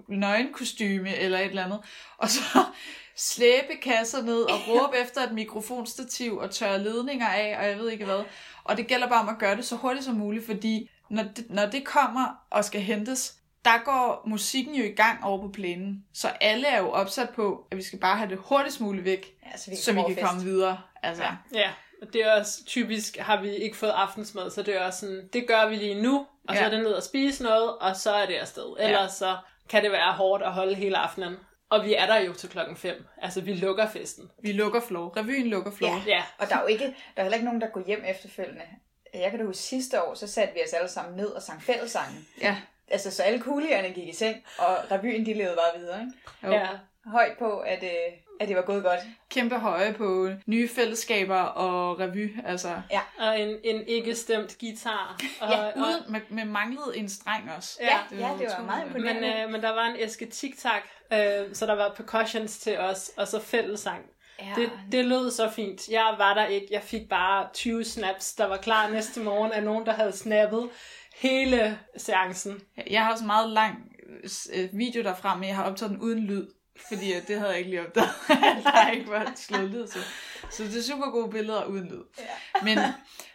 nøgenkostyme, 0.07 1.15
eller 1.15 1.39
et 1.39 1.45
eller 1.45 1.65
andet. 1.65 1.79
Og 2.17 2.29
så 2.29 2.41
slæbe 3.15 3.75
kasser 3.81 4.21
ned 4.21 4.41
og 4.41 4.59
råbe 4.67 4.97
efter 5.03 5.21
et 5.21 5.33
mikrofonstativ 5.33 6.37
og 6.37 6.51
tørre 6.51 6.83
ledninger 6.83 7.27
af, 7.27 7.57
og 7.59 7.67
jeg 7.67 7.77
ved 7.77 7.89
ikke 7.89 8.05
hvad. 8.05 8.23
Og 8.63 8.77
det 8.77 8.87
gælder 8.87 9.07
bare 9.07 9.21
om 9.21 9.29
at 9.29 9.39
gøre 9.39 9.55
det 9.55 9.65
så 9.65 9.75
hurtigt 9.75 10.05
som 10.05 10.15
muligt, 10.15 10.45
fordi 10.45 10.89
når 11.09 11.23
det, 11.23 11.45
når 11.49 11.65
det 11.65 11.85
kommer 11.85 12.45
og 12.49 12.65
skal 12.65 12.81
hentes, 12.81 13.36
der 13.67 13.83
går 13.85 14.23
musikken 14.25 14.75
jo 14.75 14.83
i 14.83 14.91
gang 14.95 15.23
over 15.23 15.41
på 15.41 15.47
plænen. 15.53 16.05
Så 16.13 16.27
alle 16.41 16.67
er 16.67 16.79
jo 16.79 16.89
opsat 16.91 17.29
på, 17.29 17.67
at 17.71 17.77
vi 17.77 17.81
skal 17.83 17.99
bare 17.99 18.17
have 18.17 18.29
det 18.29 18.37
hurtigst 18.37 18.81
muligt 18.81 19.05
væk, 19.05 19.35
ja 19.45 19.57
så 19.57 19.69
vi 19.69 19.75
kan, 19.75 19.83
så 19.83 19.91
vi 19.91 19.99
komme 20.01 20.15
kan 20.15 20.25
komme 20.27 20.41
videre. 20.43 20.81
Altså, 21.03 21.23
Ja. 21.23 21.29
ja. 21.53 21.59
Ja, 21.59 21.69
og 22.01 22.13
det 22.13 22.25
er 22.25 22.31
også 22.39 22.65
typisk, 22.65 23.17
har 23.17 23.41
vi 23.41 23.55
ikke 23.55 23.77
fået 23.77 23.89
aftensmad, 23.89 24.49
så 24.49 24.61
det 24.61 24.75
er 24.75 24.85
også 24.85 24.99
sådan, 24.99 25.29
det 25.33 25.47
gør 25.47 25.69
vi 25.69 25.75
lige 25.75 26.01
nu, 26.01 26.25
og 26.47 26.55
så 26.55 26.61
Ja. 26.61 26.65
er 26.65 26.69
det 26.69 26.79
ned 26.79 26.91
og 26.93 27.03
spise 27.03 27.43
noget, 27.43 27.77
og 27.77 27.95
så 27.95 28.11
er 28.13 28.25
det 28.25 28.33
afsted. 28.35 28.75
Ellers 28.79 29.11
så 29.13 29.37
kan 29.69 29.83
det 29.83 29.91
være 29.91 30.13
hårdt 30.13 30.43
at 30.43 30.53
holde 30.53 30.75
hele 30.75 30.97
aftenen. 30.97 31.35
Og 31.69 31.85
vi 31.85 31.93
er 31.95 32.05
der 32.05 32.17
jo 32.19 32.33
til 32.33 32.49
klokken 32.49 32.75
5. 32.77 33.05
Altså, 33.21 33.41
vi 33.41 33.53
lukker 33.53 33.87
festen. 33.89 34.29
Vi 34.43 34.51
lukker 34.51 34.79
floor. 34.81 35.17
Revyen 35.17 35.47
lukker 35.47 35.71
floor. 35.71 35.91
Ja. 35.91 36.01
Ja, 36.07 36.23
Og 36.37 36.49
der 36.49 36.55
er 36.55 36.61
jo 36.61 36.67
ikke, 36.67 36.83
der 36.85 36.91
er 37.15 37.21
heller 37.21 37.35
ikke 37.35 37.45
nogen, 37.45 37.61
der 37.61 37.67
går 37.67 37.83
hjem 37.87 38.03
efterfølgende. 38.07 38.61
Jeg 39.13 39.29
kan 39.31 39.39
da 39.39 39.45
huske 39.45 39.61
sidste 39.61 40.03
år, 40.03 40.13
så 40.13 40.27
satte 40.27 40.53
vi 40.53 40.59
os 40.67 40.73
alle 40.73 40.87
sammen 40.89 41.15
ned 41.17 41.27
og 41.27 41.41
sang 41.41 41.63
fællessangen. 41.63 42.27
ja. 42.41 42.57
Altså, 42.91 43.11
så 43.11 43.23
alle 43.23 43.39
kulierne 43.39 43.89
gik 43.89 44.07
i 44.07 44.13
seng, 44.13 44.43
og 44.57 44.77
revyen, 44.91 45.25
de 45.25 45.33
levede 45.33 45.55
bare 45.55 45.79
videre. 45.81 45.99
Ikke? 46.01 46.13
Jo. 46.47 46.51
ja. 46.51 46.67
Højt 47.05 47.37
på, 47.39 47.57
at, 47.59 47.83
øh, 47.83 48.13
at 48.39 48.47
det 48.47 48.55
var 48.55 48.61
gået 48.61 48.83
godt. 48.83 48.99
Kæmpe 49.29 49.55
høje 49.55 49.93
på 49.93 50.29
nye 50.45 50.69
fællesskaber 50.69 51.39
og 51.39 51.99
revy. 51.99 52.35
Altså, 52.45 52.81
Og 53.19 53.39
en, 53.39 53.55
en 53.63 53.83
ikke 53.87 54.15
stemt 54.15 54.57
guitar. 54.59 55.19
Og, 55.41 55.49
Ja, 55.49 55.65
og, 55.65 55.73
uden, 55.77 56.11
med, 56.11 56.21
med 56.29 56.45
manglet 56.45 56.99
en 56.99 57.09
streng 57.09 57.51
også. 57.57 57.79
Ja, 57.81 57.97
ja, 58.11 58.29
det 58.39 58.47
var 58.57 58.63
meget 58.63 58.85
imponerende. 58.85 59.21
men, 59.21 59.43
øh, 59.45 59.49
men 59.51 59.61
der 59.61 59.69
var 59.69 59.85
en 59.87 59.95
æske 59.99 60.25
tic-tac, 60.25 60.81
øh, 61.13 61.53
så 61.55 61.65
der 61.65 61.73
var 61.75 61.93
percussions 61.97 62.57
til 62.59 62.77
os, 62.79 63.11
og 63.17 63.27
så 63.27 63.39
fællessang. 63.41 64.05
Ja, 64.39 64.53
Det, 64.55 64.71
det 64.91 65.05
lød 65.05 65.31
så 65.31 65.49
fint. 65.49 65.87
Jeg 65.89 66.15
var 66.17 66.33
der 66.33 66.45
ikke. 66.45 66.67
Jeg 66.71 66.81
fik 66.81 67.09
bare 67.09 67.47
20 67.53 67.83
snaps, 67.85 68.33
der 68.33 68.45
var 68.45 68.57
klar 68.57 68.89
næste 68.89 69.19
morgen 69.19 69.51
af 69.51 69.63
nogen, 69.63 69.85
der 69.85 69.91
havde 69.91 70.11
snappet 70.11 70.69
hele 71.17 71.79
seancen. 71.97 72.61
Jeg 72.89 73.03
har 73.03 73.11
også 73.11 73.23
en 73.23 73.27
meget 73.27 73.49
lang 73.49 73.91
øh, 74.53 74.69
video 74.73 75.03
derfra, 75.03 75.35
men 75.35 75.47
jeg 75.47 75.55
har 75.55 75.63
optaget 75.63 75.91
den 75.91 76.01
uden 76.01 76.19
lyd. 76.19 76.47
Fordi 76.87 77.13
det 77.27 77.37
havde 77.37 77.49
jeg 77.49 77.57
ikke 77.57 77.69
lige 77.69 77.81
opdaget. 77.81 78.09
der 78.63 78.71
er 78.71 78.91
ikke 78.91 79.11
var 79.11 79.31
slået 79.35 79.69
lyd 79.69 79.87
til. 79.87 80.01
Så 80.51 80.63
det 80.63 80.77
er 80.77 80.81
super 80.81 81.09
gode 81.11 81.31
billeder 81.31 81.65
uden 81.65 81.87
lyd. 81.87 82.03
Ja. 82.19 82.63
Men 82.63 82.77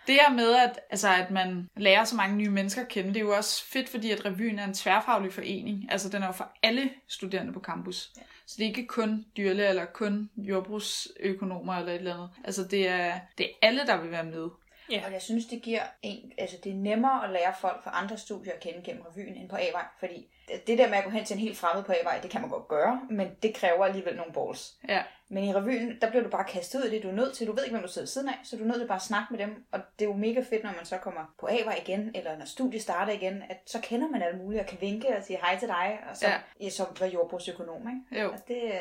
det 0.06 0.14
her 0.14 0.32
med, 0.32 0.52
at, 0.52 0.80
altså, 0.90 1.08
at 1.08 1.30
man 1.30 1.68
lærer 1.76 2.04
så 2.04 2.16
mange 2.16 2.36
nye 2.36 2.50
mennesker 2.50 2.82
at 2.82 2.88
kende, 2.88 3.08
det 3.08 3.16
er 3.16 3.20
jo 3.24 3.36
også 3.36 3.64
fedt, 3.64 3.88
fordi 3.88 4.10
at 4.10 4.24
revyen 4.24 4.58
er 4.58 4.64
en 4.64 4.74
tværfaglig 4.74 5.32
forening. 5.32 5.92
Altså 5.92 6.08
den 6.08 6.22
er 6.22 6.26
jo 6.26 6.32
for 6.32 6.52
alle 6.62 6.90
studerende 7.08 7.52
på 7.52 7.60
campus. 7.60 8.10
Ja. 8.16 8.22
Så 8.46 8.54
det 8.58 8.64
er 8.64 8.68
ikke 8.68 8.86
kun 8.86 9.24
dyrlæger 9.36 9.68
eller 9.68 9.84
kun 9.84 10.30
jordbrugsøkonomer 10.36 11.74
eller 11.74 11.92
et 11.92 11.98
eller 11.98 12.14
andet. 12.14 12.30
Altså 12.44 12.64
det 12.64 12.88
er, 12.88 13.20
det 13.38 13.46
er 13.46 13.66
alle, 13.66 13.86
der 13.86 14.00
vil 14.00 14.10
være 14.10 14.24
med. 14.24 14.48
Ja. 14.90 15.02
Og 15.06 15.12
jeg 15.12 15.22
synes, 15.22 15.46
det 15.46 15.62
giver 15.62 15.80
en, 16.02 16.32
altså 16.38 16.56
det 16.64 16.72
er 16.72 16.76
nemmere 16.76 17.24
at 17.24 17.30
lære 17.30 17.54
folk 17.60 17.84
fra 17.84 17.90
andre 18.02 18.16
studier 18.18 18.52
at 18.52 18.60
kende 18.60 18.82
gennem 18.84 19.02
revyen 19.02 19.36
end 19.36 19.48
på 19.48 19.56
A-vej, 19.56 19.84
fordi 19.98 20.28
det 20.66 20.78
der 20.78 20.88
med 20.88 20.98
at 20.98 21.04
gå 21.04 21.10
hen 21.10 21.24
til 21.24 21.34
en 21.34 21.40
helt 21.40 21.56
fremmed 21.58 21.84
på 21.84 21.92
A-vej, 21.92 22.18
det 22.22 22.30
kan 22.30 22.40
man 22.40 22.50
godt 22.50 22.68
gøre, 22.68 23.00
men 23.10 23.28
det 23.42 23.54
kræver 23.54 23.84
alligevel 23.84 24.16
nogle 24.16 24.32
balls. 24.32 24.72
Ja. 24.88 25.02
Men 25.28 25.44
i 25.44 25.54
revyen, 25.54 25.98
der 26.00 26.10
bliver 26.10 26.22
du 26.22 26.28
bare 26.30 26.44
kastet 26.44 26.78
ud 26.80 26.84
i 26.84 26.90
det, 26.94 27.02
du 27.02 27.08
er 27.08 27.12
nødt 27.12 27.34
til, 27.34 27.46
du 27.46 27.52
ved 27.52 27.64
ikke, 27.64 27.74
hvem 27.76 27.86
du 27.86 27.92
sidder 27.92 28.08
siden 28.08 28.28
af, 28.28 28.34
så 28.44 28.56
du 28.56 28.62
er 28.62 28.66
nødt 28.66 28.78
til 28.80 28.86
bare 28.86 28.96
at 28.96 29.02
snakke 29.02 29.26
med 29.30 29.38
dem, 29.38 29.64
og 29.72 29.80
det 29.98 30.04
er 30.04 30.08
jo 30.08 30.16
mega 30.16 30.40
fedt, 30.40 30.64
når 30.64 30.72
man 30.76 30.84
så 30.84 30.96
kommer 30.96 31.34
på 31.40 31.46
A-vej 31.50 31.78
igen, 31.86 32.10
eller 32.14 32.38
når 32.38 32.44
studiet 32.44 32.82
starter 32.82 33.12
igen, 33.12 33.42
at 33.50 33.56
så 33.66 33.80
kender 33.80 34.08
man 34.08 34.22
alle 34.22 34.38
mulige, 34.38 34.60
og 34.60 34.66
kan 34.66 34.78
vinke 34.80 35.16
og 35.16 35.22
sige 35.24 35.38
hej 35.42 35.58
til 35.58 35.68
dig, 35.68 35.98
og 36.10 36.16
så, 36.16 36.26
Ja. 36.28 36.34
ja. 36.60 36.68
så 36.70 36.86
var 37.00 37.06
jordbrugsøkonom, 37.06 37.88
ikke? 37.88 38.22
Jo. 38.22 38.30
Og 38.32 38.38
det, 38.48 38.62
øh, 38.64 38.80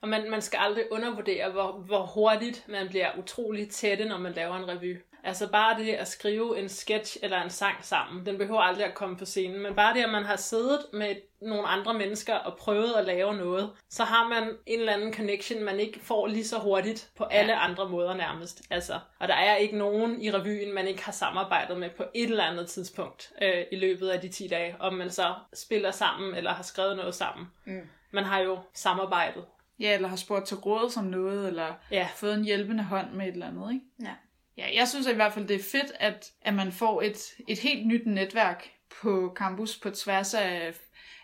Og 0.00 0.08
man, 0.08 0.30
man 0.30 0.42
skal 0.42 0.58
aldrig 0.62 0.92
undervurdere, 0.92 1.50
hvor, 1.50 1.72
hvor 1.72 2.06
hurtigt 2.06 2.64
man 2.68 2.88
bliver 2.88 3.10
utrolig 3.18 3.70
tætte, 3.70 4.04
når 4.04 4.18
man 4.18 4.32
laver 4.32 4.56
en 4.56 4.68
revy. 4.68 4.98
Altså 5.24 5.48
bare 5.48 5.78
det 5.78 5.92
at 5.92 6.08
skrive 6.08 6.58
en 6.58 6.68
sketch 6.68 7.16
eller 7.22 7.42
en 7.42 7.50
sang 7.50 7.76
sammen, 7.84 8.26
den 8.26 8.38
behøver 8.38 8.60
aldrig 8.60 8.84
at 8.86 8.94
komme 8.94 9.16
på 9.16 9.24
scenen, 9.24 9.60
men 9.62 9.74
bare 9.74 9.94
det, 9.94 10.02
at 10.04 10.10
man 10.10 10.24
har 10.24 10.36
siddet 10.36 10.78
med 10.92 11.16
nogle 11.42 11.66
andre 11.68 11.94
mennesker 11.94 12.34
og 12.34 12.56
prøvet 12.58 12.92
at 12.98 13.04
lave 13.04 13.34
noget, 13.36 13.70
så 13.90 14.04
har 14.04 14.28
man 14.28 14.42
en 14.66 14.78
eller 14.80 14.92
anden 14.92 15.14
connection, 15.14 15.62
man 15.64 15.80
ikke 15.80 16.00
får 16.00 16.26
lige 16.26 16.44
så 16.44 16.58
hurtigt 16.58 17.10
på 17.16 17.24
alle 17.24 17.52
Ja. 17.52 17.64
andre 17.64 17.88
måder 17.88 18.14
nærmest. 18.14 18.62
Altså, 18.70 18.98
og 19.18 19.28
der 19.28 19.34
er 19.34 19.56
ikke 19.56 19.76
nogen 19.78 20.22
i 20.22 20.30
revyen, 20.30 20.74
man 20.74 20.88
ikke 20.88 21.04
har 21.04 21.12
samarbejdet 21.12 21.78
med 21.78 21.90
på 21.90 22.04
et 22.14 22.30
eller 22.30 22.44
andet 22.44 22.66
tidspunkt 22.68 23.32
øh, 23.42 23.64
i 23.72 23.76
løbet 23.76 24.08
af 24.08 24.20
de 24.20 24.28
10 24.28 24.48
dage, 24.48 24.76
om 24.80 24.94
man 24.94 25.10
så 25.10 25.34
spiller 25.54 25.90
sammen 25.90 26.34
eller 26.34 26.52
har 26.52 26.62
skrevet 26.62 26.96
noget 26.96 27.14
sammen. 27.14 27.46
Mm. 27.64 27.88
Man 28.10 28.24
har 28.24 28.38
jo 28.38 28.58
samarbejdet. 28.74 29.44
Ja, 29.80 29.94
eller 29.94 30.08
har 30.08 30.16
spurgt 30.16 30.46
til 30.46 30.56
råd 30.56 30.90
som 30.90 31.04
noget, 31.04 31.48
eller 31.48 31.72
Ja. 31.90 32.08
fået 32.14 32.34
en 32.34 32.44
hjælpende 32.44 32.82
hånd 32.84 33.10
med 33.12 33.26
et 33.26 33.32
eller 33.32 33.46
andet, 33.46 33.72
ikke? 33.72 33.84
ja. 34.02 34.14
Ja, 34.58 34.66
jeg 34.74 34.88
synes 34.88 35.06
i 35.06 35.14
hvert 35.14 35.32
fald, 35.32 35.48
det 35.48 35.56
er 35.56 35.64
fedt, 35.72 35.92
at, 36.00 36.30
at 36.42 36.54
man 36.54 36.72
får 36.72 37.02
et, 37.02 37.34
et 37.48 37.58
helt 37.58 37.86
nyt 37.86 38.06
netværk 38.06 38.70
på 39.02 39.32
campus 39.36 39.76
på 39.76 39.90
tværs 39.90 40.34
af, 40.34 40.74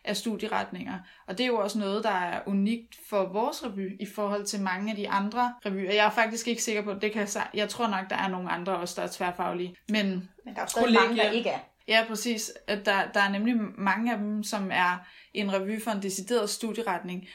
af 0.04 0.16
studieretninger. 0.16 0.98
Og 1.26 1.38
det 1.38 1.44
er 1.44 1.48
jo 1.48 1.58
også 1.58 1.78
noget, 1.78 2.04
der 2.04 2.10
er 2.10 2.40
unikt 2.46 2.96
for 3.08 3.32
vores 3.32 3.64
revy 3.64 4.00
i 4.00 4.06
forhold 4.06 4.44
til 4.44 4.60
mange 4.60 4.90
af 4.90 4.96
de 4.96 5.08
andre 5.08 5.54
revyer. 5.66 5.92
Jeg 5.92 6.06
er 6.06 6.10
faktisk 6.10 6.48
ikke 6.48 6.62
sikker 6.62 6.82
på, 6.82 6.94
det 6.94 7.12
kan 7.12 7.28
jeg, 7.34 7.46
jeg 7.54 7.68
tror 7.68 7.88
nok, 7.88 8.10
der 8.10 8.16
er 8.16 8.28
nogle 8.28 8.50
andre 8.50 8.76
også, 8.76 9.00
der 9.00 9.06
er 9.06 9.12
tværfaglige. 9.12 9.76
Men, 9.88 10.30
Men 10.44 10.54
der 10.54 10.62
er 10.62 10.66
stadig 10.66 10.94
mange, 10.94 11.16
der 11.16 11.30
ikke 11.30 11.50
er. 11.50 11.58
ja, 11.88 12.04
præcis. 12.08 12.52
At 12.66 12.86
der, 12.86 13.12
der 13.14 13.20
er 13.20 13.28
nemlig 13.28 13.54
mange 13.78 14.12
af 14.12 14.18
dem, 14.18 14.42
som 14.42 14.70
er 14.72 15.06
en 15.34 15.52
revy 15.52 15.82
for 15.82 15.90
en 15.90 16.02
decideret 16.02 16.50
studieretning. 16.50 17.28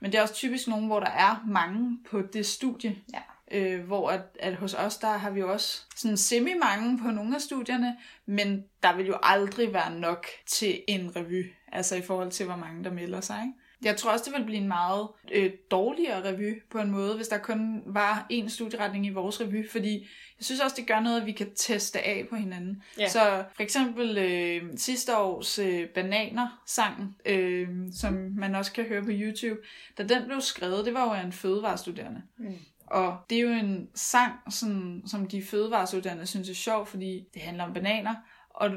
Men 0.00 0.12
det 0.12 0.18
er 0.18 0.22
også 0.22 0.34
typisk 0.34 0.68
nogen, 0.68 0.86
hvor 0.86 1.00
der 1.00 1.10
er 1.10 1.44
mange 1.46 1.98
på 2.10 2.22
det 2.32 2.46
studie. 2.46 2.96
Ja. 3.14 3.20
Øh, 3.52 3.80
hvor 3.80 4.10
at, 4.10 4.20
at 4.40 4.54
hos 4.54 4.74
os, 4.74 4.96
der 4.96 5.16
har 5.16 5.30
vi 5.30 5.40
jo 5.40 5.52
også 5.52 5.82
sådan 5.96 6.16
semi-mange 6.16 6.98
på 6.98 7.10
nogle 7.10 7.34
af 7.34 7.40
studierne, 7.40 7.96
men 8.26 8.64
der 8.82 8.96
vil 8.96 9.06
jo 9.06 9.16
aldrig 9.22 9.72
være 9.72 9.98
nok 9.98 10.26
til 10.46 10.82
en 10.88 11.16
revy, 11.16 11.52
altså 11.72 11.96
i 11.96 12.02
forhold 12.02 12.30
til, 12.30 12.46
hvor 12.46 12.56
mange 12.56 12.84
der 12.84 12.92
melder 12.92 13.20
sig. 13.20 13.42
Ikke? 13.42 13.54
Jeg 13.84 13.96
tror 13.96 14.12
også, 14.12 14.24
det 14.30 14.38
vil 14.38 14.44
blive 14.44 14.60
en 14.60 14.68
meget 14.68 15.08
øh, 15.32 15.50
dårligere 15.70 16.24
revy 16.24 16.62
på 16.70 16.78
en 16.78 16.90
måde, 16.90 17.16
hvis 17.16 17.28
der 17.28 17.38
kun 17.38 17.82
var 17.86 18.26
én 18.32 18.48
studieretning 18.48 19.06
i 19.06 19.10
vores 19.10 19.40
revy, 19.40 19.70
fordi 19.70 20.08
jeg 20.38 20.44
synes 20.44 20.60
også, 20.60 20.76
det 20.78 20.86
gør 20.86 21.00
noget, 21.00 21.20
at 21.20 21.26
vi 21.26 21.32
kan 21.32 21.54
teste 21.56 22.00
af 22.00 22.26
på 22.30 22.36
hinanden. 22.36 22.82
Ja. 22.98 23.08
Så 23.08 23.44
for 23.54 23.62
eksempel 23.62 24.18
øh, 24.18 24.62
sidste 24.76 25.16
års 25.16 25.58
øh, 25.58 25.88
Bananer-sang, 25.88 27.16
øh, 27.26 27.68
som 27.92 28.12
man 28.36 28.54
også 28.54 28.72
kan 28.72 28.84
høre 28.84 29.02
på 29.02 29.10
YouTube, 29.12 29.60
da 29.98 30.02
den 30.02 30.24
blev 30.26 30.40
skrevet, 30.40 30.84
det 30.84 30.94
var 30.94 31.16
jo 31.16 31.26
en 31.26 31.32
fødevarestuderende. 31.32 32.22
Mm. 32.38 32.56
Og 32.94 33.16
det 33.30 33.38
er 33.38 33.42
jo 33.42 33.48
en 33.48 33.88
sang, 33.94 34.32
sådan, 34.50 35.02
som 35.06 35.28
de 35.28 35.42
fødevarestuderende 35.42 36.26
synes 36.26 36.48
er 36.48 36.54
sjov, 36.54 36.86
fordi 36.86 37.24
det 37.34 37.42
handler 37.42 37.64
om 37.64 37.72
bananer. 37.72 38.14
Og 38.50 38.70
du, 38.70 38.76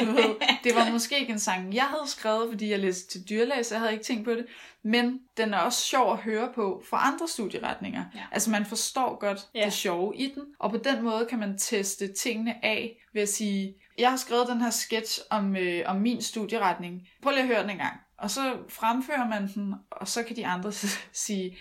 du 0.00 0.04
ved, 0.04 0.34
det 0.64 0.74
var 0.74 0.90
måske 0.90 1.18
ikke 1.20 1.32
en 1.32 1.38
sang, 1.38 1.74
jeg 1.74 1.84
havde 1.84 2.06
skrevet, 2.06 2.48
fordi 2.50 2.70
jeg 2.70 2.78
læste 2.78 3.08
til 3.10 3.28
dyrlæge, 3.28 3.64
så 3.64 3.74
jeg 3.74 3.80
havde 3.80 3.92
ikke 3.92 4.04
tænkt 4.04 4.24
på 4.24 4.30
det. 4.30 4.46
Men 4.82 5.20
den 5.36 5.54
er 5.54 5.58
også 5.58 5.80
sjov 5.82 6.12
at 6.12 6.18
høre 6.18 6.48
på 6.54 6.82
for 6.90 6.96
andre 6.96 7.28
studieretninger. 7.28 8.04
Ja. 8.14 8.20
Altså 8.32 8.50
man 8.50 8.66
forstår 8.66 9.18
godt 9.20 9.38
Ja. 9.54 9.64
det 9.64 9.72
sjove 9.72 10.16
i 10.16 10.32
den. 10.34 10.42
Og 10.58 10.70
på 10.70 10.76
den 10.76 11.02
måde 11.02 11.26
kan 11.26 11.38
man 11.38 11.58
teste 11.58 12.12
tingene 12.12 12.64
af 12.64 13.04
ved 13.14 13.22
at 13.22 13.28
sige, 13.28 13.74
jeg 13.98 14.10
har 14.10 14.16
skrevet 14.16 14.48
den 14.48 14.60
her 14.60 14.70
sketch 14.70 15.20
om, 15.30 15.56
øh, 15.56 15.82
om 15.86 15.96
min 15.96 16.22
studieretning. 16.22 17.08
Prøv 17.22 17.30
lige 17.32 17.42
at 17.42 17.48
høre 17.48 17.62
den 17.62 17.70
en 17.70 17.76
gang. 17.78 18.00
Og 18.18 18.30
så 18.30 18.56
fremfører 18.68 19.28
man 19.28 19.48
den, 19.54 19.74
og 19.90 20.08
så 20.08 20.22
kan 20.22 20.36
de 20.36 20.46
andre 20.46 20.72
sige, 21.26 21.58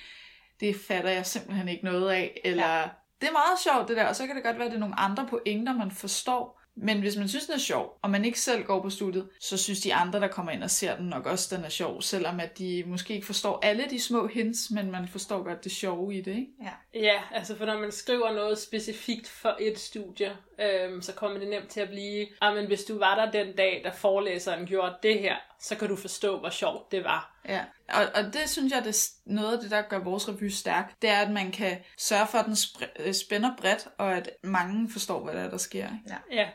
det 0.62 0.76
fatter 0.76 1.10
jeg 1.10 1.26
simpelthen 1.26 1.68
ikke 1.68 1.86
noget 1.86 2.12
af, 2.12 2.42
eller 2.44 2.68
ja. 2.68 2.84
det 3.22 3.28
er 3.28 3.32
meget 3.32 3.60
sjovt 3.64 3.88
det 3.88 3.98
der, 3.98 4.06
og 4.06 4.16
så 4.16 4.28
kan 4.28 4.36
det 4.36 4.44
godt 4.44 4.58
være, 4.58 4.66
at 4.66 4.72
det 4.72 4.78
er 4.78 4.80
nogle 4.80 5.00
andre 5.00 5.28
pointer, 5.30 5.74
man 5.74 5.92
forstår. 5.92 6.62
Men 6.76 7.00
hvis 7.00 7.18
man 7.18 7.28
synes, 7.28 7.46
den 7.46 7.56
er 7.56 7.60
sjov, 7.60 8.00
og 8.02 8.10
man 8.10 8.26
ikke 8.26 8.40
selv 8.40 8.64
går 8.64 8.82
på 8.82 8.90
studiet, 8.90 9.30
så 9.40 9.58
synes 9.58 9.82
de 9.82 9.94
andre, 9.94 10.20
der 10.20 10.28
kommer 10.28 10.52
ind 10.52 10.64
og 10.64 10.70
ser 10.70 10.96
den, 10.96 11.06
nok 11.06 11.26
også, 11.26 11.56
den 11.56 11.66
er 11.66 11.70
sjov, 11.70 12.02
selvom 12.02 12.40
at 12.40 12.58
de 12.58 12.84
måske 12.88 13.14
ikke 13.14 13.26
forstår 13.26 13.60
alle 13.64 13.86
de 13.90 14.02
små 14.02 14.28
hints, 14.28 14.72
men 14.72 14.92
man 14.92 15.08
forstår 15.08 15.44
godt 15.44 15.64
det 15.64 15.72
sjove 15.72 16.16
i 16.16 16.22
det, 16.22 16.32
ikke? 16.36 16.52
Ja. 16.64 17.00
Ja, 17.00 17.22
altså 17.32 17.58
for 17.58 17.66
når 17.66 17.80
man 17.80 17.92
skriver 17.92 18.34
noget 18.34 18.58
specifikt 18.58 19.28
for 19.28 19.58
et 19.60 19.80
studie, 19.80 20.38
øhm, 20.60 21.02
så 21.02 21.14
kommer 21.14 21.40
det 21.40 21.48
nemt 21.50 21.70
til 21.70 21.80
at 21.80 21.90
blive, 21.90 22.28
ah, 22.42 22.56
men 22.56 22.68
hvis 22.68 22.84
du 22.84 23.00
var 23.00 23.16
der 23.16 23.32
den 23.44 23.56
dag, 23.56 23.82
da 23.84 23.90
forelæseren 23.90 24.66
gjorde 24.66 24.96
det 25.04 25.20
her, 25.20 25.36
så 25.60 25.76
kan 25.76 25.90
du 25.90 25.96
forstå, 25.96 26.40
hvor 26.40 26.50
sjovt 26.50 26.92
det 26.92 27.04
var. 27.04 27.31
Ja, 27.48 27.62
og, 27.90 28.04
og 28.16 28.34
det 28.34 28.50
synes 28.50 28.74
jeg, 28.74 28.84
det 28.84 28.90
er 28.90 29.32
noget 29.34 29.54
af 29.54 29.60
det, 29.62 29.72
der 29.72 29.82
gør 29.82 30.00
vores 30.00 30.30
revy 30.30 30.50
stærk. 30.50 30.94
Det 31.02 31.10
er, 31.10 31.20
at 31.22 31.32
man 31.32 31.52
kan 31.52 31.78
sørge 31.98 32.28
for, 32.28 32.38
at 32.38 32.46
den 32.46 32.58
øh, 33.00 33.14
spænder 33.14 33.56
bredt, 33.58 33.88
og 33.98 34.14
at 34.14 34.30
mange 34.44 34.90
forstår, 34.90 35.24
hvad 35.24 35.34
der 35.34 35.42
er, 35.42 35.50
der 35.50 35.58
sker. 35.58 35.86
Ikke? 35.86 36.18
Ja, 36.32 36.48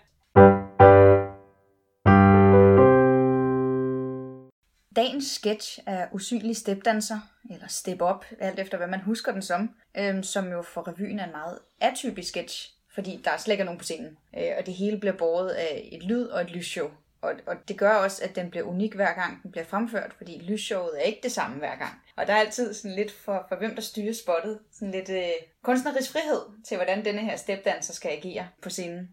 Dagens 4.97 5.31
sketch 5.31 5.78
er 5.87 6.07
Usynlig 6.12 6.57
Stepdanser, 6.57 7.19
eller 7.50 7.66
Step 7.69 8.02
Up, 8.02 8.25
alt 8.40 8.59
efter 8.59 8.78
hvad 8.78 8.87
man 8.87 9.00
husker 9.00 9.33
den 9.33 9.43
som, 9.43 9.71
øhm, 9.97 10.23
som 10.23 10.50
jo 10.50 10.62
for 10.62 10.88
revyen 10.88 11.19
er 11.19 11.25
en 11.25 11.33
meget 11.33 11.59
atypisk 11.81 12.28
sketch, 12.28 12.71
fordi 12.95 13.21
der 13.25 13.37
slet 13.37 13.52
ikke 13.52 13.61
er 13.61 13.64
nogen 13.64 13.78
på 13.78 13.85
scenen, 13.85 14.16
øh, 14.38 14.50
og 14.59 14.66
det 14.66 14.75
hele 14.75 15.00
bliver 15.00 15.16
båret 15.16 15.50
af 15.50 15.88
et 15.93 16.02
lyd 16.02 16.26
og 16.26 16.40
et 16.40 16.50
lysshow. 16.50 16.90
Og, 17.21 17.35
og 17.47 17.57
det 17.69 17.79
gør 17.79 17.95
også, 17.95 18.25
at 18.25 18.37
den 18.37 18.51
bliver 18.51 18.65
unik 18.65 18.95
hver 18.95 19.15
gang 19.15 19.43
den 19.43 19.51
bliver 19.51 19.65
fremført, 19.65 20.13
fordi 20.17 20.39
lysshowet 20.39 20.91
er 20.99 21.03
ikke 21.03 21.21
det 21.23 21.33
samme 21.33 21.57
hver 21.59 21.77
gang. 21.77 21.93
Og 22.17 22.27
der 22.27 22.33
er 22.33 22.37
altid 22.41 22.75
sådan 22.75 22.97
lidt 22.97 23.13
for, 23.13 23.47
for 23.49 23.57
hvem 23.57 23.75
der 23.75 23.83
styrer 23.83 24.13
spottet, 24.13 24.59
sådan 24.73 24.93
lidt 24.93 25.09
øh, 25.11 25.31
kunstnerisk 25.63 26.13
frihed 26.13 26.41
til, 26.69 26.77
hvordan 26.77 27.05
denne 27.05 27.21
her 27.21 27.37
stepdanser 27.37 27.95
skal 27.95 28.11
agere 28.11 28.49
på 28.63 28.71
scenen. 28.71 29.09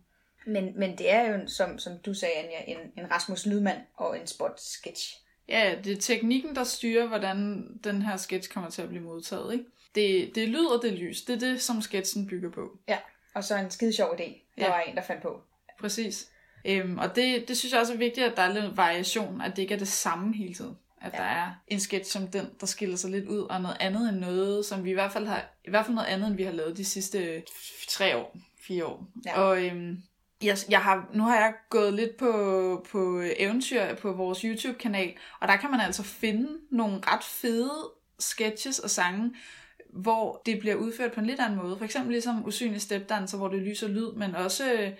Men, 0.45 0.79
men 0.79 0.97
det 0.97 1.11
er 1.11 1.31
jo, 1.31 1.47
som, 1.47 1.79
som 1.79 1.93
du 2.05 2.13
sagde, 2.13 2.35
Anja, 2.35 2.57
en, 2.67 2.77
en 2.97 3.11
Rasmus 3.11 3.45
Lydmand 3.45 3.77
og 3.97 4.19
en 4.19 4.27
spot-sketch. 4.27 5.19
Ja, 5.47 5.75
det 5.83 5.91
er 5.97 6.01
teknikken, 6.01 6.55
der 6.55 6.63
styrer, 6.63 7.07
hvordan 7.07 7.67
den 7.83 8.01
her 8.01 8.17
sketch 8.17 8.49
kommer 8.49 8.69
til 8.69 8.81
at 8.81 8.89
blive 8.89 9.03
modtaget. 9.03 9.53
Ikke? 9.53 9.65
Det, 9.95 10.35
det 10.35 10.43
er 10.43 10.47
lyd 10.47 10.65
og 10.65 10.81
det 10.83 10.93
lys. 10.93 11.21
Det 11.21 11.35
er 11.35 11.39
det, 11.39 11.61
som 11.61 11.81
sketchen 11.81 12.27
bygger 12.27 12.51
på. 12.51 12.77
Ja, 12.87 12.97
og 13.33 13.43
så 13.43 13.55
en 13.57 13.71
skide 13.71 13.93
sjov 13.93 14.13
idé, 14.13 14.23
der 14.57 14.63
Ja. 14.65 14.69
var 14.69 14.79
en, 14.79 14.95
der 14.95 15.01
fandt 15.01 15.21
på. 15.21 15.41
Præcis. 15.79 16.29
Øhm, 16.65 16.97
og 16.97 17.15
det, 17.15 17.47
det 17.47 17.57
synes 17.57 17.71
jeg 17.71 17.81
også 17.81 17.93
er 17.93 17.97
vigtigt, 17.97 18.25
at 18.25 18.35
der 18.37 18.41
er 18.41 18.53
lidt 18.61 18.77
variation, 18.77 19.41
at 19.41 19.55
det 19.55 19.61
ikke 19.61 19.73
er 19.73 19.77
det 19.79 19.87
samme 19.87 20.33
hele 20.35 20.53
tiden. 20.53 20.77
At 21.01 21.13
Ja. 21.13 21.17
der 21.17 21.23
er 21.23 21.51
en 21.67 21.79
sketch 21.79 22.11
som 22.11 22.27
den, 22.27 22.45
der 22.59 22.65
skiller 22.65 22.95
sig 22.95 23.11
lidt 23.11 23.25
ud, 23.25 23.39
og 23.39 23.61
noget 23.61 23.77
andet 23.79 24.09
end 24.09 24.17
noget, 24.17 24.65
som 24.65 24.83
vi 24.83 24.89
i 24.89 24.93
hvert 24.93 25.11
fald 25.11 25.27
har, 25.27 25.45
i 25.65 25.69
hvert 25.69 25.85
fald 25.85 25.95
noget 25.95 26.07
andet, 26.07 26.27
end 26.27 26.35
vi 26.35 26.43
har 26.43 26.51
lavet 26.51 26.77
de 26.77 26.85
sidste 26.85 27.43
tre 27.89 28.17
år, 28.17 28.37
fire 28.61 28.85
år. 28.85 29.07
Ja. 29.25 29.39
Og 29.41 29.65
øhm, 29.65 29.97
jeg, 30.43 30.57
jeg 30.69 30.81
har, 30.81 31.09
nu 31.13 31.23
har 31.23 31.35
jeg 31.35 31.53
gået 31.69 31.93
lidt 31.93 32.17
på, 32.17 32.85
på 32.91 33.21
eventyr 33.37 33.95
på 33.95 34.11
vores 34.11 34.41
YouTube-kanal, 34.41 35.13
og 35.39 35.47
der 35.47 35.55
kan 35.55 35.71
man 35.71 35.79
altså 35.79 36.03
finde 36.03 36.49
nogle 36.71 36.99
ret 37.07 37.23
fede 37.23 37.71
sketches 38.19 38.79
og 38.79 38.89
sange, 38.89 39.31
hvor 39.89 40.41
det 40.45 40.59
bliver 40.59 40.75
udført 40.75 41.11
på 41.11 41.19
en 41.19 41.25
lidt 41.25 41.39
anden 41.39 41.59
måde. 41.59 41.77
For 41.77 41.85
eksempel 41.85 42.11
ligesom 42.11 42.45
Usynlig 42.45 42.81
Stepdanser, 42.81 43.37
hvor 43.37 43.47
det 43.47 43.59
er 43.59 43.63
lys 43.63 43.83
og 43.83 43.89
lyd, 43.89 44.11
men 44.11 44.35
også, 44.35 44.91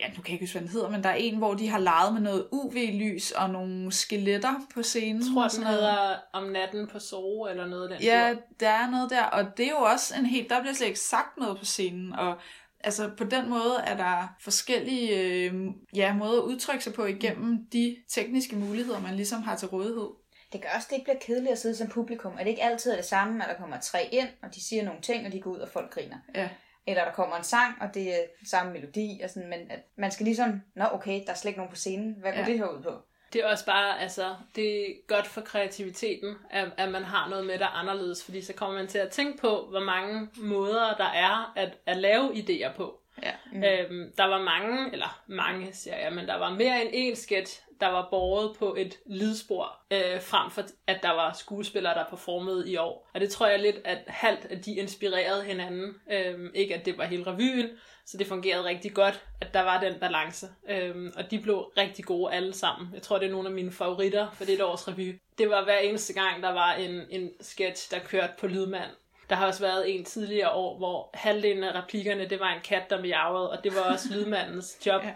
ja, 0.00 0.08
nu 0.08 0.14
kan 0.14 0.24
jeg 0.26 0.32
ikke 0.32 0.42
huske, 0.42 0.58
hvad 0.58 0.62
den 0.62 0.72
hedder, 0.72 0.90
men 0.90 1.02
der 1.02 1.08
er 1.08 1.14
en, 1.14 1.36
hvor 1.36 1.54
de 1.54 1.68
har 1.68 1.78
leget 1.78 2.12
med 2.12 2.20
noget 2.20 2.46
UV-lys 2.52 3.30
og 3.30 3.50
nogle 3.50 3.92
skeletter 3.92 4.54
på 4.74 4.82
scenen. 4.82 5.22
jeg 5.22 5.34
tror, 5.34 5.48
sådan 5.48 5.64
noget. 5.64 5.80
hedder 5.80 6.16
Om 6.32 6.44
natten 6.44 6.86
på 6.86 6.98
Zoo, 6.98 7.46
eller 7.46 7.66
noget 7.66 7.88
af 7.88 7.98
den 7.98 8.06
Ja, 8.06 8.34
der 8.60 8.68
er 8.68 8.90
noget 8.90 9.10
der, 9.10 9.22
og 9.22 9.56
det 9.56 9.66
er 9.66 9.70
jo 9.70 9.82
også 9.82 10.14
en 10.18 10.26
helt, 10.26 10.50
der 10.50 10.60
bliver 10.60 10.74
slet 10.74 10.86
ikke 10.86 11.00
sagt 11.00 11.36
noget 11.36 11.58
på 11.58 11.64
scenen, 11.64 12.12
og 12.12 12.38
altså 12.84 13.10
på 13.16 13.24
den 13.24 13.48
måde 13.48 13.76
er 13.86 13.96
der 13.96 14.34
forskellige 14.40 15.18
øh, 15.18 15.54
ja, 15.94 16.14
måder 16.14 16.42
at 16.42 16.44
udtrykke 16.44 16.84
sig 16.84 16.92
på 16.92 17.04
igennem 17.04 17.66
de 17.72 17.96
tekniske 18.08 18.56
muligheder, 18.56 19.00
man 19.00 19.16
ligesom 19.16 19.42
har 19.42 19.56
til 19.56 19.68
rådighed. 19.68 20.08
Det 20.52 20.62
gør 20.62 20.68
også, 20.76 20.86
at 20.86 20.90
det 20.90 20.96
ikke 20.96 21.04
bliver 21.04 21.18
kedeligt 21.20 21.52
at 21.52 21.58
sidde 21.58 21.76
som 21.76 21.88
publikum. 21.88 22.32
At 22.32 22.44
det 22.44 22.50
ikke 22.50 22.62
altid 22.62 22.92
er 22.92 22.96
det 22.96 23.04
samme, 23.04 23.44
at 23.44 23.50
der 23.50 23.56
kommer 23.56 23.80
tre 23.80 24.08
ind, 24.12 24.28
og 24.42 24.54
de 24.54 24.64
siger 24.64 24.84
nogle 24.84 25.00
ting, 25.00 25.26
og 25.26 25.32
de 25.32 25.40
går 25.40 25.50
ud, 25.50 25.58
og 25.58 25.68
folk 25.68 25.90
griner. 25.90 26.16
Ja, 26.34 26.48
Eller 26.86 27.04
der 27.04 27.12
kommer 27.12 27.36
en 27.36 27.44
sang, 27.44 27.74
og 27.80 27.94
det 27.94 28.14
er 28.14 28.20
samme 28.46 28.72
melodi, 28.72 29.20
og 29.24 29.30
sådan, 29.30 29.48
men 29.48 29.70
at 29.70 29.80
man 29.96 30.10
skal 30.10 30.24
ligesom, 30.24 30.60
nå 30.76 30.84
okay, 30.92 31.20
der 31.26 31.30
er 31.30 31.36
slet 31.36 31.48
ikke 31.50 31.58
nogen 31.58 31.70
på 31.70 31.76
scenen. 31.76 32.16
Hvad 32.20 32.32
går 32.32 32.38
Ja. 32.38 32.44
det 32.46 32.58
her 32.58 32.66
ud 32.66 32.82
på? 32.82 32.92
Det 33.32 33.40
er 33.44 33.46
også 33.46 33.66
bare, 33.66 34.00
altså, 34.00 34.34
det 34.56 34.80
er 34.80 34.86
godt 35.06 35.26
for 35.26 35.40
kreativiteten, 35.40 36.36
at, 36.50 36.68
at 36.76 36.88
man 36.92 37.02
har 37.04 37.28
noget 37.28 37.46
med, 37.46 37.58
der 37.58 37.64
er 37.64 37.78
anderledes, 37.80 38.24
fordi 38.24 38.42
så 38.42 38.52
kommer 38.52 38.76
man 38.76 38.86
til 38.88 38.98
at 38.98 39.10
tænke 39.10 39.38
på, 39.38 39.66
hvor 39.70 39.80
mange 39.80 40.28
måder 40.36 40.94
der 40.96 41.04
er 41.08 41.52
at, 41.56 41.72
at 41.86 41.96
lave 41.96 42.32
idéer 42.32 42.76
på. 42.76 43.00
Ja. 43.22 43.32
Mm. 43.52 43.64
Øhm, 43.64 44.12
der 44.16 44.24
var 44.24 44.42
mange, 44.42 44.92
eller 44.92 45.22
mange 45.26 45.72
siger 45.72 45.96
jeg, 45.96 46.12
men 46.12 46.26
der 46.26 46.36
var 46.36 46.50
mere 46.50 46.82
end 46.82 47.16
én 47.16 47.22
sketch, 47.22 47.62
der 47.80 47.86
var 47.88 48.08
båret 48.10 48.56
på 48.58 48.74
et 48.78 48.98
lydspor, 49.06 49.80
øh, 49.90 50.22
frem 50.22 50.50
for 50.50 50.62
at 50.86 51.02
der 51.02 51.10
var 51.10 51.32
skuespillere, 51.32 51.94
der 51.94 52.04
performede 52.04 52.70
i 52.70 52.76
år. 52.76 53.10
Og 53.14 53.20
det 53.20 53.30
tror 53.30 53.46
jeg 53.46 53.58
lidt, 53.58 53.76
at 53.84 53.98
halvt, 54.06 54.44
at 54.44 54.64
de 54.64 54.76
inspirerede 54.76 55.44
hinanden. 55.44 55.94
Øhm, 56.12 56.50
ikke 56.54 56.74
at 56.74 56.86
det 56.86 56.98
var 56.98 57.04
hele 57.04 57.26
revyen, 57.26 57.68
så 58.06 58.16
det 58.16 58.26
fungerede 58.26 58.64
rigtig 58.64 58.92
godt, 58.94 59.24
at 59.40 59.54
der 59.54 59.60
var 59.60 59.80
den 59.80 59.94
balance. 60.00 60.46
Øhm, 60.68 61.12
og 61.16 61.30
de 61.30 61.38
blev 61.38 61.56
rigtig 61.76 62.04
gode 62.04 62.32
alle 62.32 62.52
sammen. 62.52 62.88
Jeg 62.94 63.02
tror, 63.02 63.18
det 63.18 63.26
er 63.26 63.32
nogle 63.32 63.48
af 63.48 63.54
mine 63.54 63.72
favoritter 63.72 64.30
for 64.30 64.44
det 64.44 64.62
års 64.62 64.88
revy. 64.88 65.20
Det 65.38 65.50
var 65.50 65.64
hver 65.64 65.78
eneste 65.78 66.12
gang, 66.12 66.42
der 66.42 66.52
var 66.52 66.72
en, 66.72 67.02
en 67.10 67.30
sketch, 67.40 67.90
der 67.90 67.98
kørte 67.98 68.32
på 68.38 68.46
lydmand. 68.46 68.90
Der 69.30 69.36
har 69.36 69.46
også 69.46 69.60
været 69.60 69.94
en 69.94 70.04
tidligere 70.04 70.50
år, 70.50 70.78
hvor 70.78 71.10
halvdelen 71.14 71.64
af 71.64 71.82
replikkerne, 71.82 72.28
det 72.28 72.40
var 72.40 72.48
en 72.52 72.60
kat, 72.64 72.90
der 72.90 73.00
miavede, 73.00 73.50
og 73.50 73.64
det 73.64 73.74
var 73.74 73.80
også 73.80 74.08
lydmandens 74.14 74.76
job 74.86 75.02
Ja. 75.04 75.10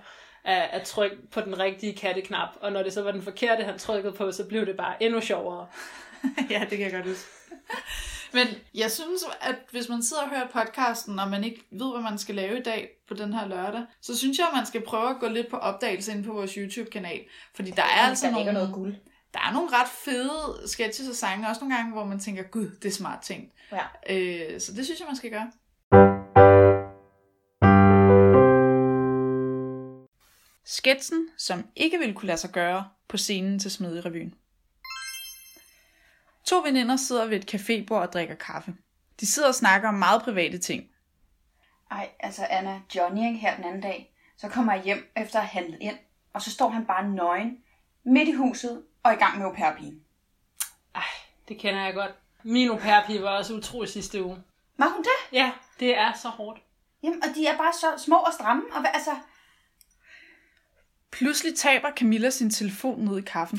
at, 0.45 0.69
at 0.73 0.83
trykke 0.83 1.17
på 1.33 1.41
den 1.41 1.59
rigtige 1.59 1.95
katteknap. 1.95 2.49
Og 2.61 2.73
når 2.73 2.83
det 2.83 2.93
så 2.93 3.03
var 3.03 3.11
den 3.13 3.23
forkerte, 3.23 3.65
han 3.65 3.79
trykkede 3.79 4.13
på, 4.13 4.33
så 4.33 4.45
blev 4.45 4.67
det 4.67 4.77
bare 4.77 5.03
endnu 5.03 5.21
sjovere. 5.21 5.67
ja, 6.51 6.61
det 6.71 6.79
kan 6.79 6.81
jeg 6.81 6.93
godt 6.93 7.07
huske. 7.07 7.29
Men 8.37 8.47
jeg 8.75 8.91
synes, 8.91 9.25
at 9.41 9.57
hvis 9.71 9.89
man 9.89 10.03
sidder 10.03 10.23
og 10.23 10.29
hører 10.29 10.47
podcasten, 10.47 11.19
og 11.19 11.29
man 11.29 11.45
ikke 11.45 11.61
ved, 11.71 11.93
hvad 11.93 12.03
man 12.11 12.19
skal 12.19 12.35
lave 12.35 12.59
i 12.59 12.63
dag 12.63 12.89
på 13.09 13.15
den 13.15 13.33
her 13.33 13.49
lørdag, 13.49 13.83
så 14.01 14.19
synes 14.19 14.39
jeg, 14.39 14.47
at 14.47 14.57
man 14.57 14.67
skal 14.67 14.81
prøve 14.81 15.11
at 15.11 15.17
gå 15.21 15.29
lidt 15.29 15.49
på 15.49 15.57
opdagelse 15.57 16.13
ind 16.13 16.25
på 16.25 16.33
vores 16.33 16.53
YouTube-kanal. 16.55 17.21
Fordi 17.55 17.71
der 17.71 17.83
er 17.83 18.09
altså 18.09 18.31
nogle, 18.31 18.53
noget 18.53 18.71
guld. 18.73 18.95
Der 19.35 19.41
er 19.41 19.53
nogle 19.53 19.69
ret 19.73 19.89
fede 19.89 20.69
sketches 20.69 21.09
og 21.09 21.15
sange, 21.15 21.49
også 21.49 21.61
nogle 21.61 21.77
gange, 21.77 21.93
hvor 21.93 22.05
man 22.05 22.21
tænker, 22.21 22.43
gud, 22.43 22.71
det 22.83 22.89
er 22.89 22.93
smart 22.93 23.23
tænkt. 23.23 23.53
Ja. 23.73 23.85
Øh, 24.11 24.61
så 24.61 24.73
det 24.73 24.85
synes 24.85 25.01
jeg, 25.01 25.07
man 25.07 25.17
skal 25.17 25.31
gøre. 25.31 25.53
Sketsen, 30.65 31.29
som 31.39 31.67
ikke 31.77 31.99
ville 31.99 32.15
kunne 32.15 32.27
lade 32.27 32.39
sig 32.39 32.51
gøre 32.51 32.89
på 33.09 33.17
scenen 33.17 33.59
til 33.59 33.71
Smidig 33.71 34.05
Revyen. 34.05 34.35
To 36.45 36.57
veninder 36.57 36.97
sidder 36.97 37.27
ved 37.27 37.37
et 37.37 37.55
cafébord 37.55 37.95
og 37.95 38.13
drikker 38.13 38.35
kaffe. 38.35 38.75
De 39.21 39.27
sidder 39.27 39.49
og 39.49 39.55
snakker 39.55 39.89
om 39.89 39.95
meget 39.95 40.23
private 40.23 40.59
ting. 40.59 40.85
Ej, 41.91 42.11
altså 42.21 42.47
Anna, 42.51 42.81
Johnny 42.97 43.27
ikke, 43.27 43.39
her 43.39 43.57
den 43.57 43.65
anden 43.65 43.83
dag, 43.83 44.15
så 44.37 44.49
kommer 44.49 44.75
jeg 44.75 44.83
hjem 44.83 45.13
efter 45.17 45.39
at 45.39 45.47
have 45.47 45.63
handlet 45.63 45.79
ind, 45.81 45.97
og 46.33 46.43
så 46.43 46.51
står 46.51 46.69
han 46.69 46.87
bare 46.87 47.09
nøgen 47.09 47.59
midt 48.05 48.29
i 48.29 48.33
huset 48.33 48.83
og 49.05 49.13
i 49.13 49.17
gang 49.17 49.39
med 49.39 49.47
au 49.47 49.55
pair-pigen. 49.55 50.01
Ej, 50.95 51.03
det 51.49 51.59
kender 51.59 51.85
jeg 51.85 51.95
godt. 51.95 52.13
Min 52.43 52.69
au 52.69 52.79
var 53.21 53.37
også 53.37 53.55
utrolig 53.55 53.91
sidste 53.91 54.25
uge. 54.25 54.43
Var 54.79 54.89
hun 54.89 55.03
det? 55.03 55.37
Ja, 55.39 55.53
det 55.81 55.99
er 55.99 56.13
så 56.13 56.29
hårdt. 56.29 56.61
Jamen, 57.03 57.23
og 57.23 57.29
de 57.35 57.47
er 57.47 57.57
bare 57.57 57.73
så 57.73 58.05
små 58.05 58.17
og 58.17 58.33
stramme, 58.33 58.63
og 58.73 58.81
hvad, 58.81 58.91
altså... 58.95 59.11
Pludselig 61.11 61.59
taber 61.59 61.91
Camilla 61.91 62.31
sin 62.31 62.51
telefon 62.51 63.01
ned 63.01 63.19
i 63.19 63.21
kaffen. 63.21 63.59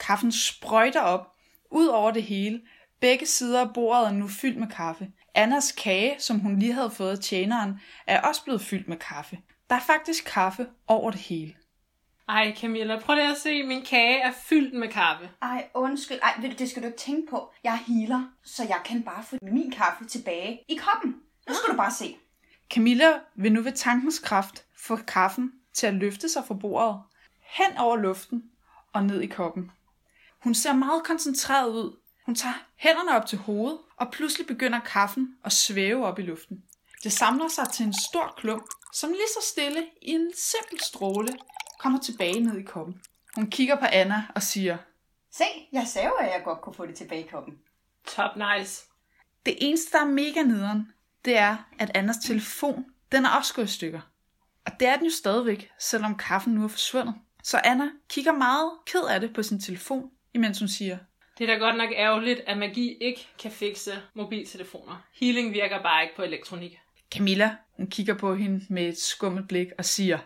Kaffen 0.00 0.32
sprøjter 0.32 1.00
op, 1.00 1.32
ud 1.70 1.86
over 1.86 2.10
det 2.10 2.22
hele. 2.22 2.62
Begge 3.00 3.26
sider 3.26 3.60
af 3.60 3.74
bordet 3.74 4.06
er 4.06 4.12
nu 4.12 4.28
fyldt 4.28 4.58
med 4.58 4.68
kaffe. 4.68 5.08
Annas 5.34 5.72
kage, 5.72 6.20
som 6.20 6.38
hun 6.38 6.58
lige 6.58 6.72
havde 6.72 6.90
fået 6.90 7.10
af 7.10 7.18
tjeneren, 7.18 7.80
er 8.06 8.20
også 8.20 8.44
blevet 8.44 8.60
fyldt 8.60 8.88
med 8.88 8.96
kaffe. 8.96 9.38
Der 9.70 9.76
er 9.76 9.80
faktisk 9.80 10.24
kaffe 10.24 10.66
over 10.86 11.10
det 11.10 11.20
hele. 11.20 11.54
Ej, 12.28 12.56
Camilla, 12.60 13.00
prøv 13.00 13.14
lige 13.14 13.30
at 13.30 13.36
se. 13.38 13.62
Min 13.62 13.84
kage 13.84 14.20
er 14.20 14.32
fyldt 14.32 14.74
med 14.74 14.88
kaffe. 14.88 15.30
Ej, 15.42 15.68
undskyld. 15.74 16.18
Ej, 16.22 16.34
ved 16.40 16.50
du, 16.50 16.56
det 16.58 16.70
skal 16.70 16.82
du 16.82 16.86
ikke 16.86 16.98
tænke 16.98 17.30
på. 17.30 17.52
Jeg 17.64 17.72
er 17.72 17.92
healer, 17.92 18.24
så 18.44 18.62
jeg 18.62 18.80
kan 18.84 19.02
bare 19.02 19.24
få 19.24 19.36
min 19.42 19.70
kaffe 19.70 20.04
tilbage 20.04 20.60
i 20.68 20.74
koppen. 20.76 21.14
Nu 21.48 21.54
skal 21.54 21.72
du 21.72 21.76
bare 21.76 21.90
se. 21.90 22.16
Camilla 22.70 23.12
vil 23.36 23.52
nu 23.52 23.62
ved 23.62 23.72
tankens 23.72 24.18
kraft 24.18 24.64
få 24.76 24.96
kaffen 24.96 25.52
til 25.74 25.86
at 25.86 25.94
løfte 25.94 26.28
sig 26.28 26.44
fra 26.46 26.54
bordet, 26.54 27.00
hen 27.40 27.76
over 27.78 27.96
luften 27.96 28.42
og 28.92 29.04
ned 29.04 29.20
i 29.20 29.26
koppen. 29.26 29.70
Hun 30.42 30.54
ser 30.54 30.72
meget 30.72 31.04
koncentreret 31.04 31.68
ud. 31.68 31.96
Hun 32.26 32.34
tager 32.34 32.54
hænderne 32.76 33.16
op 33.16 33.26
til 33.26 33.38
hovedet, 33.38 33.78
og 33.96 34.10
pludselig 34.12 34.46
begynder 34.46 34.80
kaffen 34.80 35.28
at 35.44 35.52
svæve 35.52 36.06
op 36.06 36.18
i 36.18 36.22
luften. 36.22 36.56
Det 37.02 37.12
samler 37.12 37.48
sig 37.48 37.68
til 37.74 37.86
en 37.86 37.94
stor 38.10 38.34
klump, 38.36 38.64
som 38.92 39.10
lige 39.10 39.28
så 39.28 39.48
stille 39.52 39.86
i 40.02 40.10
en 40.10 40.32
simpel 40.36 40.80
stråle 40.80 41.32
kommer 41.84 42.00
tilbage 42.00 42.40
ned 42.40 42.58
i 42.58 42.62
koppen. 42.62 43.00
Hun 43.34 43.50
kigger 43.50 43.76
på 43.76 43.84
Anna 43.92 44.22
og 44.34 44.42
siger, 44.42 44.76
Se, 45.32 45.44
jeg 45.72 45.86
sagde 45.86 46.10
at 46.20 46.26
jeg 46.26 46.42
godt 46.44 46.60
kunne 46.60 46.74
få 46.74 46.86
det 46.86 46.94
tilbage 46.94 47.24
i 47.24 47.26
koppen. 47.26 47.58
Top 48.06 48.30
nice. 48.36 48.82
det 49.46 49.56
eneste, 49.60 49.92
der 49.92 50.04
er 50.04 50.08
mega 50.08 50.42
nederen, 50.42 50.92
det 51.24 51.36
er, 51.36 51.56
at 51.78 51.90
Annas 51.94 52.16
telefon, 52.16 52.84
den 53.12 53.24
er 53.24 53.28
også 53.28 53.54
gået 53.54 53.64
i 53.64 53.72
stykker. 53.72 54.00
Og 54.66 54.72
det 54.80 54.88
er 54.88 54.96
den 54.96 55.04
jo 55.04 55.10
stadigvæk, 55.10 55.70
selvom 55.78 56.16
kaffen 56.16 56.54
nu 56.54 56.64
er 56.64 56.68
forsvundet. 56.68 57.14
Så 57.42 57.60
Anna 57.64 57.90
kigger 58.08 58.32
meget 58.32 58.70
ked 58.86 59.04
af 59.10 59.20
det 59.20 59.34
på 59.34 59.42
sin 59.42 59.60
telefon, 59.60 60.10
imens 60.34 60.58
hun 60.58 60.68
siger, 60.68 60.98
Det 61.38 61.50
er 61.50 61.54
da 61.54 61.64
godt 61.64 61.76
nok 61.76 61.90
ærgerligt, 61.96 62.40
at 62.46 62.58
magi 62.58 62.96
ikke 63.00 63.28
kan 63.38 63.50
fikse 63.50 63.92
mobiltelefoner. 64.14 65.02
Healing 65.20 65.52
virker 65.52 65.82
bare 65.82 66.02
ikke 66.02 66.16
på 66.16 66.22
elektronik. 66.22 66.78
Camilla, 67.14 67.56
hun 67.76 67.86
kigger 67.86 68.14
på 68.14 68.34
hende 68.34 68.66
med 68.70 68.88
et 68.88 68.98
skummelt 68.98 69.48
blik 69.48 69.68
og 69.78 69.84
siger, 69.84 70.18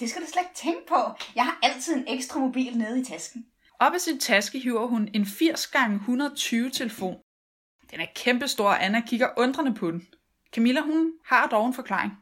Det 0.00 0.10
skal 0.10 0.22
du 0.22 0.26
slet 0.26 0.42
ikke 0.42 0.54
tænke 0.54 0.86
på. 0.88 0.96
Jeg 1.34 1.44
har 1.44 1.58
altid 1.62 1.96
en 1.96 2.04
ekstra 2.08 2.40
mobil 2.40 2.78
nede 2.78 3.00
i 3.00 3.04
tasken. 3.04 3.46
Op 3.78 3.94
af 3.94 4.00
sin 4.00 4.20
taske 4.20 4.58
hiver 4.58 4.86
hun 4.86 5.08
en 5.14 5.26
80 5.26 5.60
x 5.60 5.74
120 5.94 6.70
telefon. 6.70 7.16
Den 7.90 8.00
er 8.00 8.06
kæmpestor, 8.14 8.68
og 8.68 8.84
Anna 8.84 9.02
kigger 9.06 9.28
undrende 9.36 9.74
på 9.74 9.90
den. 9.90 10.08
Camilla, 10.52 10.80
hun 10.80 11.12
har 11.24 11.46
dog 11.46 11.66
en 11.66 11.74
forklaring. 11.74 12.12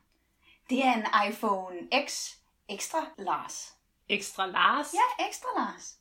Det 0.70 0.84
er 0.84 0.92
en 0.92 1.30
iPhone 1.30 1.76
X 2.06 2.30
Extra 2.68 3.06
Lars. 3.18 3.72
Ekstra 4.08 4.46
Lars? 4.46 4.94
Ja, 4.94 5.28
Extra 5.28 5.48
Lars. 5.56 5.96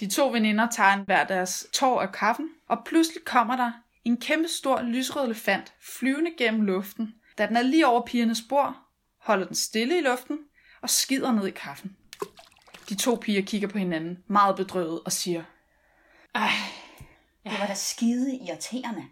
De 0.00 0.10
to 0.10 0.28
veninder 0.28 0.68
tager 0.70 0.92
en 0.92 1.04
hver 1.04 1.24
deres 1.24 1.66
tår 1.72 2.02
af 2.02 2.12
kaffen, 2.12 2.50
og 2.68 2.78
pludselig 2.84 3.24
kommer 3.24 3.56
der 3.56 3.72
en 4.04 4.20
kæmpe 4.20 4.48
stor 4.48 4.82
lysrød 4.82 5.24
elefant 5.24 5.74
flyvende 5.80 6.30
gennem 6.38 6.60
luften. 6.60 7.14
Da 7.38 7.46
den 7.46 7.56
er 7.56 7.62
lige 7.62 7.86
over 7.86 8.06
pigernes 8.06 8.42
bord, 8.48 8.76
holder 9.20 9.46
den 9.46 9.54
stille 9.54 9.98
i 9.98 10.00
luften 10.00 10.38
og 10.82 10.90
skider 10.90 11.32
ned 11.32 11.46
i 11.46 11.50
kaffen. 11.50 11.96
De 12.88 12.94
to 12.94 13.18
piger 13.20 13.42
kigger 13.42 13.68
på 13.68 13.78
hinanden, 13.78 14.18
meget 14.26 14.56
bedrøvet, 14.56 15.00
og 15.04 15.12
siger, 15.12 15.42
Ej, 16.34 16.50
Det 17.44 17.60
var 17.60 17.66
da 17.66 17.74
skide 17.74 18.36
irriterende. 18.36 19.04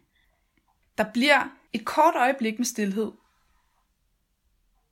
Der 0.99 1.05
bliver 1.13 1.43
et 1.73 1.85
kort 1.85 2.15
øjeblik 2.17 2.59
med 2.59 2.67
stillhed. 2.67 3.13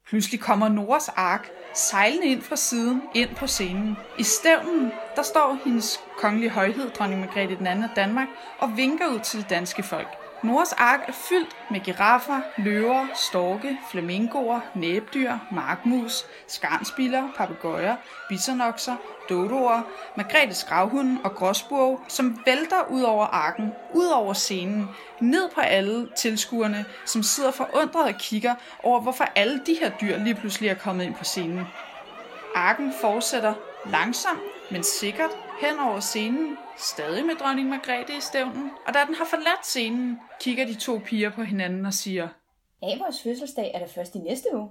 Pludselig 0.07 0.41
kommer 0.41 0.69
Noras 0.69 1.09
ark 1.09 1.51
sejlende 1.75 2.27
ind 2.27 2.43
fra 2.43 2.57
siden 2.57 3.03
ind 3.15 3.37
på 3.37 3.47
scenen. 3.47 3.97
I 4.19 4.23
stævnen, 4.23 4.93
der 5.17 5.23
står 5.23 5.59
hendes 5.65 6.01
kongelige 6.19 6.51
højhed, 6.51 6.91
dronning 6.91 7.21
Margrethe 7.21 7.57
den 7.57 7.67
anden 7.67 7.85
af 7.85 7.91
Danmark, 7.97 8.29
og 8.59 8.77
vinker 8.77 9.09
ud 9.09 9.21
til 9.21 9.41
det 9.41 9.51
danske 9.51 9.83
folk. 9.83 10.24
Noras 10.45 10.73
ark 10.73 11.01
er 11.09 11.13
fyldt 11.13 11.57
med 11.71 11.81
giraffer, 11.81 12.41
løver, 12.57 13.07
storke, 13.15 13.79
flamingoer, 13.91 14.61
næbdyr, 14.75 15.39
markmus, 15.53 16.27
skarnspiller, 16.47 17.29
papegøjer, 17.37 17.97
bisonokser, 18.29 18.97
dodoer, 19.29 19.83
Margrethe 20.17 20.55
skravhunden 20.55 21.19
og 21.25 21.35
gråsburg, 21.35 22.01
som 22.09 22.39
vælter 22.47 22.85
ud 22.91 23.03
over 23.03 23.27
arken, 23.27 23.73
ud 23.95 24.07
over 24.07 24.33
scenen, 24.33 24.89
ned 25.21 25.51
på 25.55 25.61
alle 25.61 26.09
tilskuerne, 26.17 26.85
som 27.05 27.23
sidder 27.23 27.51
forundret 27.51 28.15
og 28.15 28.21
kigger 28.21 28.55
over, 28.83 29.01
hvorfor 29.01 29.25
alle 29.37 29.61
de 29.67 29.77
her 29.81 29.91
dyr 29.91 30.19
lige 30.19 30.35
pludselig 30.35 30.71
er 30.71 30.75
kommet 30.75 31.05
ind 31.05 31.15
på 31.15 31.25
scenen. 31.25 31.67
Arken 32.55 32.93
fortsætter 33.01 33.55
langsomt, 33.87 34.41
men 34.71 34.83
sikkert 34.83 35.31
hen 35.61 35.79
over 35.79 36.01
scenen, 36.01 36.57
stadig 36.77 37.27
med 37.27 37.35
dronning 37.35 37.69
Margrethe 37.69 38.17
i 38.17 38.21
stævnen, 38.21 38.71
og 38.87 38.95
da 38.95 38.99
den 39.07 39.15
har 39.15 39.25
forladt 39.25 39.67
scenen, 39.67 40.21
kigger 40.41 40.67
de 40.67 40.75
to 40.75 41.01
piger 41.05 41.31
på 41.31 41.43
hinanden 41.43 41.87
og 41.87 41.95
siger, 41.95 42.29
Abers 42.83 43.23
fødselsdag 43.23 43.71
er 43.75 43.79
det 43.79 43.91
først 43.95 44.15
i 44.15 44.19
næste 44.19 44.49
uge. 44.55 44.71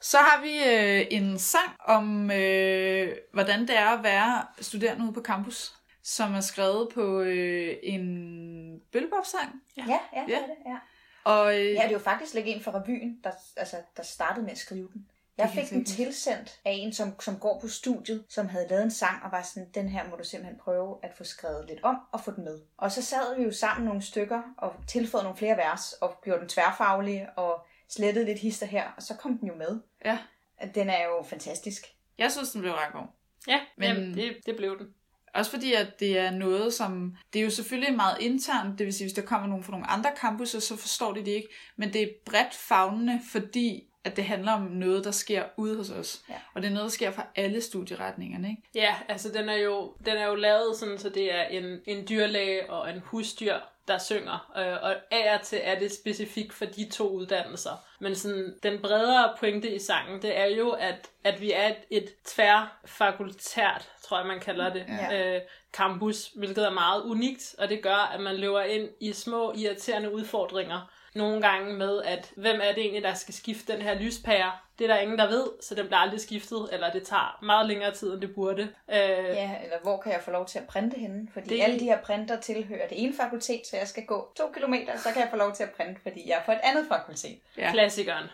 Så 0.00 0.18
har 0.18 0.42
vi 0.42 0.52
øh, 0.74 1.06
en 1.10 1.38
sang 1.38 1.70
om, 1.84 2.30
øh, 2.30 3.16
hvordan 3.32 3.60
det 3.60 3.78
er 3.78 3.86
at 3.88 4.02
være 4.04 4.44
studerende 4.60 5.04
ude 5.04 5.12
på 5.12 5.22
campus, 5.22 5.72
som 6.02 6.34
er 6.34 6.40
skrevet 6.40 6.88
på 6.94 7.20
øh, 7.20 7.76
en 7.82 8.80
bølgebop-sang. 8.92 9.62
Ja, 9.76 9.82
ja, 9.88 9.98
ja. 10.16 10.20
det 10.26 10.32
Ja. 10.32 10.36
er 10.38 10.46
det, 10.46 10.56
ja. 10.66 10.76
Og 11.24 11.58
øh, 11.58 11.66
Ja, 11.66 11.82
det 11.82 11.88
er 11.88 11.90
jo 11.90 11.98
faktisk 11.98 12.34
ikke 12.34 12.50
en 12.54 12.62
fra 12.62 12.72
revyen, 12.80 13.20
der, 13.24 13.30
altså, 13.56 13.76
der 13.96 14.02
startede 14.02 14.44
med 14.44 14.52
at 14.52 14.58
skrive 14.58 14.88
den. 14.92 15.06
Jeg 15.38 15.50
fik 15.50 15.70
den 15.70 15.84
tilsendt 15.84 16.58
af 16.64 16.72
en, 16.74 16.92
som, 16.92 17.20
som 17.20 17.38
går 17.38 17.60
på 17.60 17.68
studiet, 17.68 18.24
som 18.28 18.48
havde 18.48 18.66
lavet 18.70 18.82
en 18.84 18.90
sang, 18.90 19.22
og 19.24 19.32
var 19.32 19.42
sådan, 19.42 19.68
den 19.74 19.88
her 19.88 20.10
må 20.10 20.16
du 20.16 20.24
simpelthen 20.24 20.58
prøve 20.58 20.98
at 21.02 21.10
få 21.16 21.24
skrevet 21.24 21.64
lidt 21.68 21.80
om 21.82 21.96
og 22.12 22.20
få 22.20 22.30
den 22.30 22.44
med. 22.44 22.60
Og 22.78 22.92
så 22.92 23.02
sad 23.02 23.36
vi 23.36 23.42
jo 23.42 23.52
sammen 23.52 23.86
nogle 23.86 24.02
stykker 24.02 24.42
og 24.58 24.74
tilføjede 24.88 25.24
nogle 25.24 25.38
flere 25.38 25.56
vers, 25.56 25.92
og 25.92 26.20
gjorde 26.24 26.40
den 26.40 26.48
tværfaglig, 26.48 27.26
og 27.36 27.66
slettede 27.88 28.24
lidt 28.26 28.38
hister 28.38 28.66
her, 28.66 28.84
og 28.96 29.02
så 29.02 29.14
kom 29.14 29.38
den 29.38 29.48
jo 29.48 29.54
med. 29.54 29.80
ja, 30.04 30.18
Den 30.74 30.90
er 30.90 31.04
jo 31.04 31.22
fantastisk. 31.22 31.82
jeg 32.18 32.32
synes, 32.32 32.50
den 32.52 32.60
blev 32.60 32.72
ret 32.72 32.92
god. 32.92 33.06
Ja, 33.48 33.60
Men- 33.76 33.94
men... 33.94 34.02
Jamen, 34.02 34.14
det, 34.16 34.36
det 34.46 34.56
blev 34.56 34.78
den. 34.78 34.86
Også 35.34 35.50
fordi, 35.50 35.72
at 35.72 36.00
det 36.00 36.18
er 36.18 36.30
noget, 36.30 36.74
som... 36.74 37.16
Det 37.32 37.38
er 37.38 37.44
jo 37.44 37.50
selvfølgelig 37.50 37.96
meget 37.96 38.16
internt, 38.20 38.78
det 38.78 38.86
vil 38.86 38.94
sige, 38.94 39.04
hvis 39.06 39.12
der 39.12 39.22
kommer 39.22 39.48
nogen 39.48 39.64
fra 39.64 39.72
nogle 39.72 39.86
andre 39.86 40.10
campusser, 40.20 40.60
så 40.60 40.76
forstår 40.76 41.12
de 41.12 41.20
det 41.20 41.28
ikke. 41.30 41.48
Men 41.76 41.92
det 41.92 42.02
er 42.02 42.08
bredt 42.26 42.54
fagnende, 42.54 43.20
fordi 43.32 43.87
at 44.04 44.16
det 44.16 44.24
handler 44.24 44.52
om 44.52 44.60
noget, 44.62 45.04
der 45.04 45.10
sker 45.10 45.42
ude 45.56 45.76
hos 45.76 45.90
os. 45.90 46.20
Ja. 46.28 46.34
Og 46.54 46.62
det 46.62 46.68
er 46.68 46.72
noget, 46.72 46.84
der 46.84 46.90
sker 46.90 47.10
fra 47.10 47.26
alle 47.36 47.60
studieretningerne, 47.60 48.48
ikke? 48.50 48.62
Ja, 48.74 48.96
altså 49.08 49.28
den 49.32 49.48
er 49.48 49.56
jo, 49.56 49.94
den 50.06 50.16
er 50.16 50.26
jo 50.26 50.34
lavet 50.34 50.76
sådan, 50.76 50.98
så 50.98 51.08
det 51.08 51.34
er 51.34 51.42
en, 51.42 51.80
en 51.86 52.06
dyrlæge 52.08 52.70
og 52.70 52.90
en 52.90 52.98
husdyr, 53.04 53.54
der 53.88 53.98
synger. 53.98 54.52
Øh, 54.58 54.82
og 54.82 54.96
af 55.10 55.34
og 55.38 55.42
til 55.42 55.60
er 55.62 55.78
det 55.78 55.92
specifikt 55.92 56.52
for 56.52 56.64
de 56.64 56.88
to 56.90 57.08
uddannelser. 57.10 57.70
Men 58.00 58.14
sådan, 58.14 58.54
den 58.62 58.78
bredere 58.82 59.34
pointe 59.40 59.70
i 59.74 59.78
sangen, 59.78 60.22
det 60.22 60.38
er 60.38 60.46
jo, 60.46 60.70
at, 60.70 61.10
at 61.24 61.40
vi 61.40 61.52
er 61.52 61.68
et, 61.68 61.76
et 61.90 62.08
tværfakultært, 62.24 63.88
tror 64.04 64.18
jeg 64.18 64.26
man 64.26 64.40
kalder 64.40 64.72
det, 64.72 64.84
Ja. 64.88 65.34
øh, 65.36 65.40
campus, 65.72 66.30
hvilket 66.36 66.66
er 66.66 66.70
meget 66.70 67.02
unikt, 67.02 67.54
og 67.58 67.68
det 67.68 67.82
gør, 67.82 68.10
at 68.14 68.20
man 68.20 68.36
løber 68.36 68.62
ind 68.62 68.88
i 69.00 69.12
små 69.12 69.52
irriterende 69.56 70.14
udfordringer. 70.14 70.90
Nogle 71.14 71.42
gange 71.42 71.74
med, 71.74 72.02
at 72.02 72.32
hvem 72.36 72.60
er 72.60 72.68
det 72.72 72.78
egentlig, 72.78 73.02
der 73.02 73.14
skal 73.14 73.34
skifte 73.34 73.72
den 73.72 73.82
her 73.82 73.94
lyspære? 73.94 74.52
Det 74.78 74.90
er 74.90 74.94
der 74.94 75.00
ingen, 75.00 75.18
der 75.18 75.28
ved, 75.28 75.46
så 75.60 75.74
den 75.74 75.86
bliver 75.86 75.98
aldrig 75.98 76.20
skiftet, 76.20 76.68
eller 76.72 76.92
det 76.92 77.06
tager 77.06 77.38
meget 77.42 77.66
længere 77.66 77.94
tid, 77.94 78.12
end 78.12 78.20
det 78.20 78.34
burde. 78.34 78.62
Øh, 78.62 78.98
Ja, 78.98 79.50
eller 79.64 79.78
hvor 79.82 80.00
kan 80.00 80.12
jeg 80.12 80.20
få 80.22 80.30
lov 80.30 80.46
til 80.46 80.58
at 80.58 80.66
printe 80.66 80.98
henne? 80.98 81.28
Fordi 81.32 81.48
Det- 81.48 81.62
alle 81.62 81.78
de 81.80 81.84
her 81.84 82.00
printer 82.02 82.40
tilhører 82.40 82.88
det 82.88 83.02
ene 83.04 83.14
fakultet, 83.14 83.60
så 83.70 83.76
jeg 83.76 83.88
skal 83.88 84.06
gå 84.06 84.32
to 84.36 84.50
kilometer, 84.54 84.96
så 84.98 85.12
kan 85.12 85.22
jeg 85.22 85.30
få 85.30 85.36
lov 85.36 85.54
til 85.54 85.62
at 85.62 85.70
printe, 85.70 86.00
fordi 86.02 86.28
jeg 86.28 86.38
er 86.38 86.42
på 86.44 86.52
et 86.52 86.60
andet 86.62 86.86
fakultet. 86.88 87.38
Ja. 87.56 87.72
Klassikeren. 87.72 88.26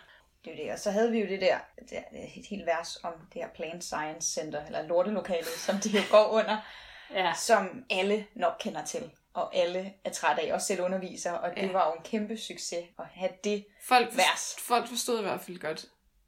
Det 0.44 0.52
er 0.52 0.56
det. 0.64 0.72
Og 0.72 0.78
så 0.78 0.90
havde 0.90 1.10
vi 1.10 1.20
jo 1.20 1.26
det 1.28 1.40
der, 1.40 1.56
det 1.90 1.98
er 1.98 2.02
et 2.37 2.46
helt 2.50 2.66
vers 2.66 2.98
om 3.02 3.12
det 3.34 3.42
her 3.42 3.48
Plant 3.54 3.84
Science 3.84 4.32
Center, 4.32 4.66
eller 4.66 4.82
lortelokalet, 4.82 5.46
som 5.46 5.76
det 5.76 5.94
jo 5.94 6.00
går 6.10 6.28
under, 6.32 6.56
Ja. 7.14 7.32
som 7.37 7.84
alle 7.90 8.26
nok 8.34 8.52
kender 8.60 8.84
til. 8.84 9.10
Og 9.34 9.54
alle 9.56 9.92
er 10.04 10.10
trætte 10.10 10.42
af, 10.42 10.52
også 10.54 10.66
selv 10.66 10.80
underviser, 10.82 11.32
og 11.32 11.50
det 11.56 11.62
Ja. 11.62 11.72
var 11.72 11.86
jo 11.86 11.92
en 11.92 12.02
kæmpe 12.04 12.36
succes 12.38 12.84
at 12.98 13.04
have 13.14 13.30
det. 13.44 13.64
Folk, 13.82 14.16
Vers. 14.16 14.56
folk 14.58 14.88
forstod 14.88 15.18
i 15.18 15.22
hvert 15.22 15.40
fald 15.40 15.58
godt. 15.58 15.86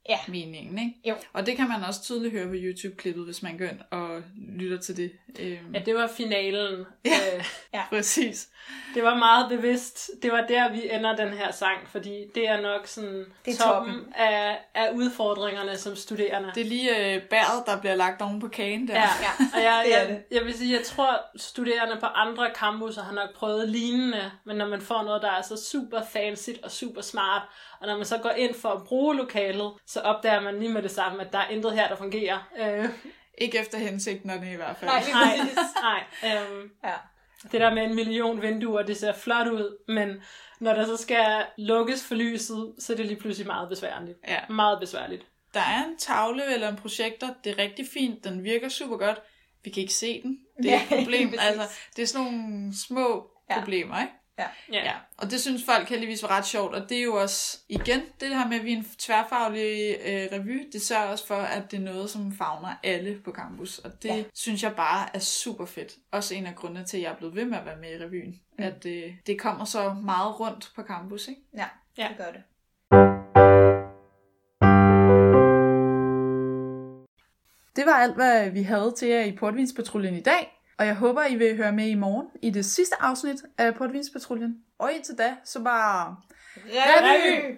Ja. 0.09 0.19
meningen, 0.27 0.77
ikke? 0.79 0.93
Jo. 1.05 1.15
Og 1.33 1.45
det 1.45 1.55
kan 1.55 1.67
man 1.67 1.83
også 1.83 2.01
tydeligt 2.03 2.33
høre 2.33 2.47
på 2.47 2.53
YouTube-klippet, 2.55 3.25
hvis 3.25 3.43
man 3.43 3.57
går 3.57 3.65
ind 3.65 3.79
og 3.91 4.21
lytter 4.57 4.77
til 4.77 4.97
det. 4.97 5.11
Øhm, 5.39 5.73
Ja, 5.73 5.79
det 5.79 5.95
var 5.95 6.07
finalen. 6.17 6.85
Ja. 7.05 7.11
Øh, 7.37 7.43
Præcis. 7.89 8.47
det 8.93 9.03
var 9.03 9.15
meget 9.15 9.49
bevidst. 9.49 10.09
Det 10.23 10.31
var 10.31 10.41
der, 10.47 10.71
vi 10.71 10.89
ender 10.91 11.15
den 11.15 11.29
her 11.33 11.51
sang, 11.51 11.77
fordi 11.89 12.25
det 12.35 12.47
er 12.47 12.61
nok 12.61 12.87
sådan 12.87 13.25
Det 13.45 13.53
er 13.53 13.57
toppen 13.63 13.93
toppen. 13.93 14.13
af, 14.15 14.57
af 14.75 14.91
udfordringerne 14.93 15.77
som 15.77 15.95
studerende. 15.95 16.51
Det 16.55 16.61
er 16.61 16.65
lige 16.69 17.15
øh, 17.15 17.21
bæret, 17.21 17.63
der 17.65 17.79
bliver 17.79 17.95
lagt 17.95 18.21
oven 18.21 18.39
på 18.39 18.47
kagen 18.47 18.87
der. 18.87 18.93
Ja, 18.93 19.01
Ja, 19.21 19.45
og 19.57 19.63
jeg, 19.63 19.81
det 19.85 19.95
er 19.95 19.99
jeg, 19.99 20.09
det. 20.09 20.23
jeg 20.37 20.45
vil 20.45 20.53
sige, 20.53 20.73
jeg 20.77 20.83
tror, 20.85 21.19
studerende 21.37 21.97
på 21.99 22.05
andre 22.05 22.49
campusser 22.55 23.03
har 23.03 23.13
nok 23.13 23.33
prøvet 23.35 23.69
lignende, 23.69 24.31
men 24.45 24.57
når 24.57 24.67
man 24.67 24.81
får 24.81 25.03
noget, 25.03 25.21
der 25.21 25.31
er 25.31 25.41
så 25.41 25.57
super 25.71 26.01
fancy 26.13 26.49
og 26.63 26.71
super 26.71 27.01
smart, 27.01 27.41
og 27.81 27.87
når 27.87 27.95
man 27.95 28.05
så 28.05 28.17
går 28.17 28.29
ind 28.29 28.55
for 28.55 28.69
at 28.69 28.83
bruge 28.83 29.15
lokalet, 29.15 29.71
så 29.85 29.99
opdager 30.01 30.39
man 30.41 30.59
lige 30.59 30.71
med 30.73 30.81
det 30.81 30.91
samme, 30.91 31.21
at 31.21 31.33
der 31.33 31.39
er 31.39 31.47
intet 31.49 31.73
her, 31.73 31.87
der 31.87 31.95
fungerer. 31.95 32.49
Øh, 32.59 32.89
Ikke 33.37 33.59
efter 33.59 33.77
hensigterne 33.77 34.51
i 34.53 34.55
hvert 34.55 34.77
fald. 34.77 34.91
Nej, 34.91 35.03
nej, 35.13 35.37
præcis. 35.39 35.57
nej. 35.81 36.03
Øh, 36.23 36.69
Ja. 36.83 36.93
det 37.51 37.61
der 37.61 37.73
med 37.73 37.83
en 37.83 37.95
million 37.95 38.41
vinduer, 38.41 38.81
det 38.83 38.97
ser 38.97 39.13
flot 39.13 39.47
ud, 39.47 39.77
men 39.87 40.21
når 40.59 40.73
der 40.73 40.85
så 40.85 40.97
skal 40.97 41.45
lukkes 41.57 42.07
for 42.07 42.15
lyset, 42.15 42.73
så 42.79 42.93
er 42.93 42.97
det 42.97 43.05
lige 43.05 43.19
pludselig 43.19 43.47
meget 43.47 43.69
besværligt. 43.69 44.17
Ja. 44.27 44.39
Meget 44.49 44.79
besværligt. 44.79 45.25
Der 45.53 45.59
er 45.59 45.85
en 45.85 45.97
tavle 45.97 46.53
eller 46.53 46.69
en 46.69 46.75
projektor, 46.75 47.27
det 47.43 47.51
er 47.51 47.57
rigtig 47.57 47.85
fint, 47.93 48.23
den 48.23 48.43
virker 48.43 48.69
super 48.69 48.97
godt. 48.97 49.21
Vi 49.63 49.69
kan 49.69 49.81
ikke 49.81 49.93
se 49.93 50.21
den. 50.21 50.39
Det 50.63 50.73
er 50.73 50.79
Ja, 50.91 50.95
et 50.97 51.03
problem. 51.03 51.33
altså, 51.39 51.77
det 51.95 52.01
er 52.03 52.07
sådan 52.07 52.25
nogle 52.31 52.73
små 52.87 53.31
Ja. 53.49 53.59
problemer, 53.59 54.01
ikke? 54.01 54.13
Ja. 54.39 54.45
Ja. 54.71 54.83
Ja, 54.85 54.93
og 55.17 55.31
det 55.31 55.41
synes 55.41 55.65
folk 55.65 55.89
heldigvis 55.89 56.23
var 56.23 56.29
ret 56.31 56.45
sjovt, 56.45 56.75
og 56.75 56.89
det 56.89 56.97
er 56.97 57.03
jo 57.03 57.15
også, 57.15 57.57
igen, 57.69 58.01
det 58.19 58.29
her 58.29 58.47
med, 58.47 58.57
at 58.59 58.65
vi 58.65 58.73
er 58.73 58.77
en 58.77 58.85
tværfaglig 58.97 59.95
øh, 60.05 60.27
revy, 60.39 60.69
det 60.73 60.81
sørger 60.81 61.05
også 61.05 61.27
for, 61.27 61.35
at 61.35 61.71
det 61.71 61.77
er 61.79 61.83
noget, 61.83 62.09
som 62.09 62.31
fagner 62.37 62.75
alle 62.83 63.19
på 63.25 63.31
campus, 63.31 63.79
og 63.79 64.03
det 64.03 64.09
Ja. 64.09 64.15
ja. 64.15 64.23
synes 64.33 64.63
jeg 64.63 64.75
bare 64.75 65.09
er 65.15 65.19
super 65.19 65.65
fedt. 65.65 65.93
Også 66.11 66.35
en 66.35 66.45
af 66.45 66.55
grundene 66.55 66.85
til, 66.85 66.97
at 66.97 67.03
jeg 67.03 67.11
er 67.11 67.15
blevet 67.15 67.35
ved 67.35 67.45
med 67.45 67.57
at 67.57 67.65
være 67.65 67.77
med 67.77 67.99
i 67.99 68.03
revyen, 68.05 68.39
mm. 68.57 68.63
at 68.63 68.85
øh, 68.85 69.13
det 69.27 69.39
kommer 69.39 69.65
så 69.65 69.93
meget 69.93 70.39
rundt 70.39 70.71
på 70.75 70.81
campus, 70.83 71.27
ikke? 71.27 71.41
Ja, 71.57 71.65
Ja. 71.97 72.07
det 72.07 72.17
gør 72.17 72.31
det. 72.31 72.41
Det 77.75 77.85
var 77.85 77.93
alt, 77.93 78.15
hvad 78.15 78.49
vi 78.49 78.61
havde 78.61 78.93
til 78.97 79.07
jer 79.07 79.23
i 79.23 79.31
Portvinspatruljen 79.31 80.15
i 80.15 80.21
dag. 80.21 80.56
Og 80.77 80.85
jeg 80.85 80.95
håber, 80.95 81.25
I 81.25 81.35
vil 81.35 81.57
høre 81.57 81.71
med 81.71 81.87
i 81.87 81.95
morgen 81.95 82.27
i 82.41 82.49
det 82.49 82.65
sidste 82.65 83.01
afsnit 83.01 83.43
af 83.57 83.75
Portvinspatruljen. 83.75 84.63
Og 84.79 84.93
indtil 84.93 85.17
da, 85.17 85.35
så 85.43 85.63
bare... 85.63 86.15
Revy! 86.55 87.57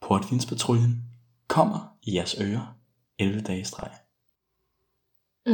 Portvinspatruljen 0.00 1.02
kommer 1.48 1.96
i 2.02 2.16
jeres 2.16 2.36
ører 2.40 2.76
11 3.18 3.40
dage 3.40 3.60
i 3.60 3.64
streg. 3.64 3.90
Mm. 5.46 5.52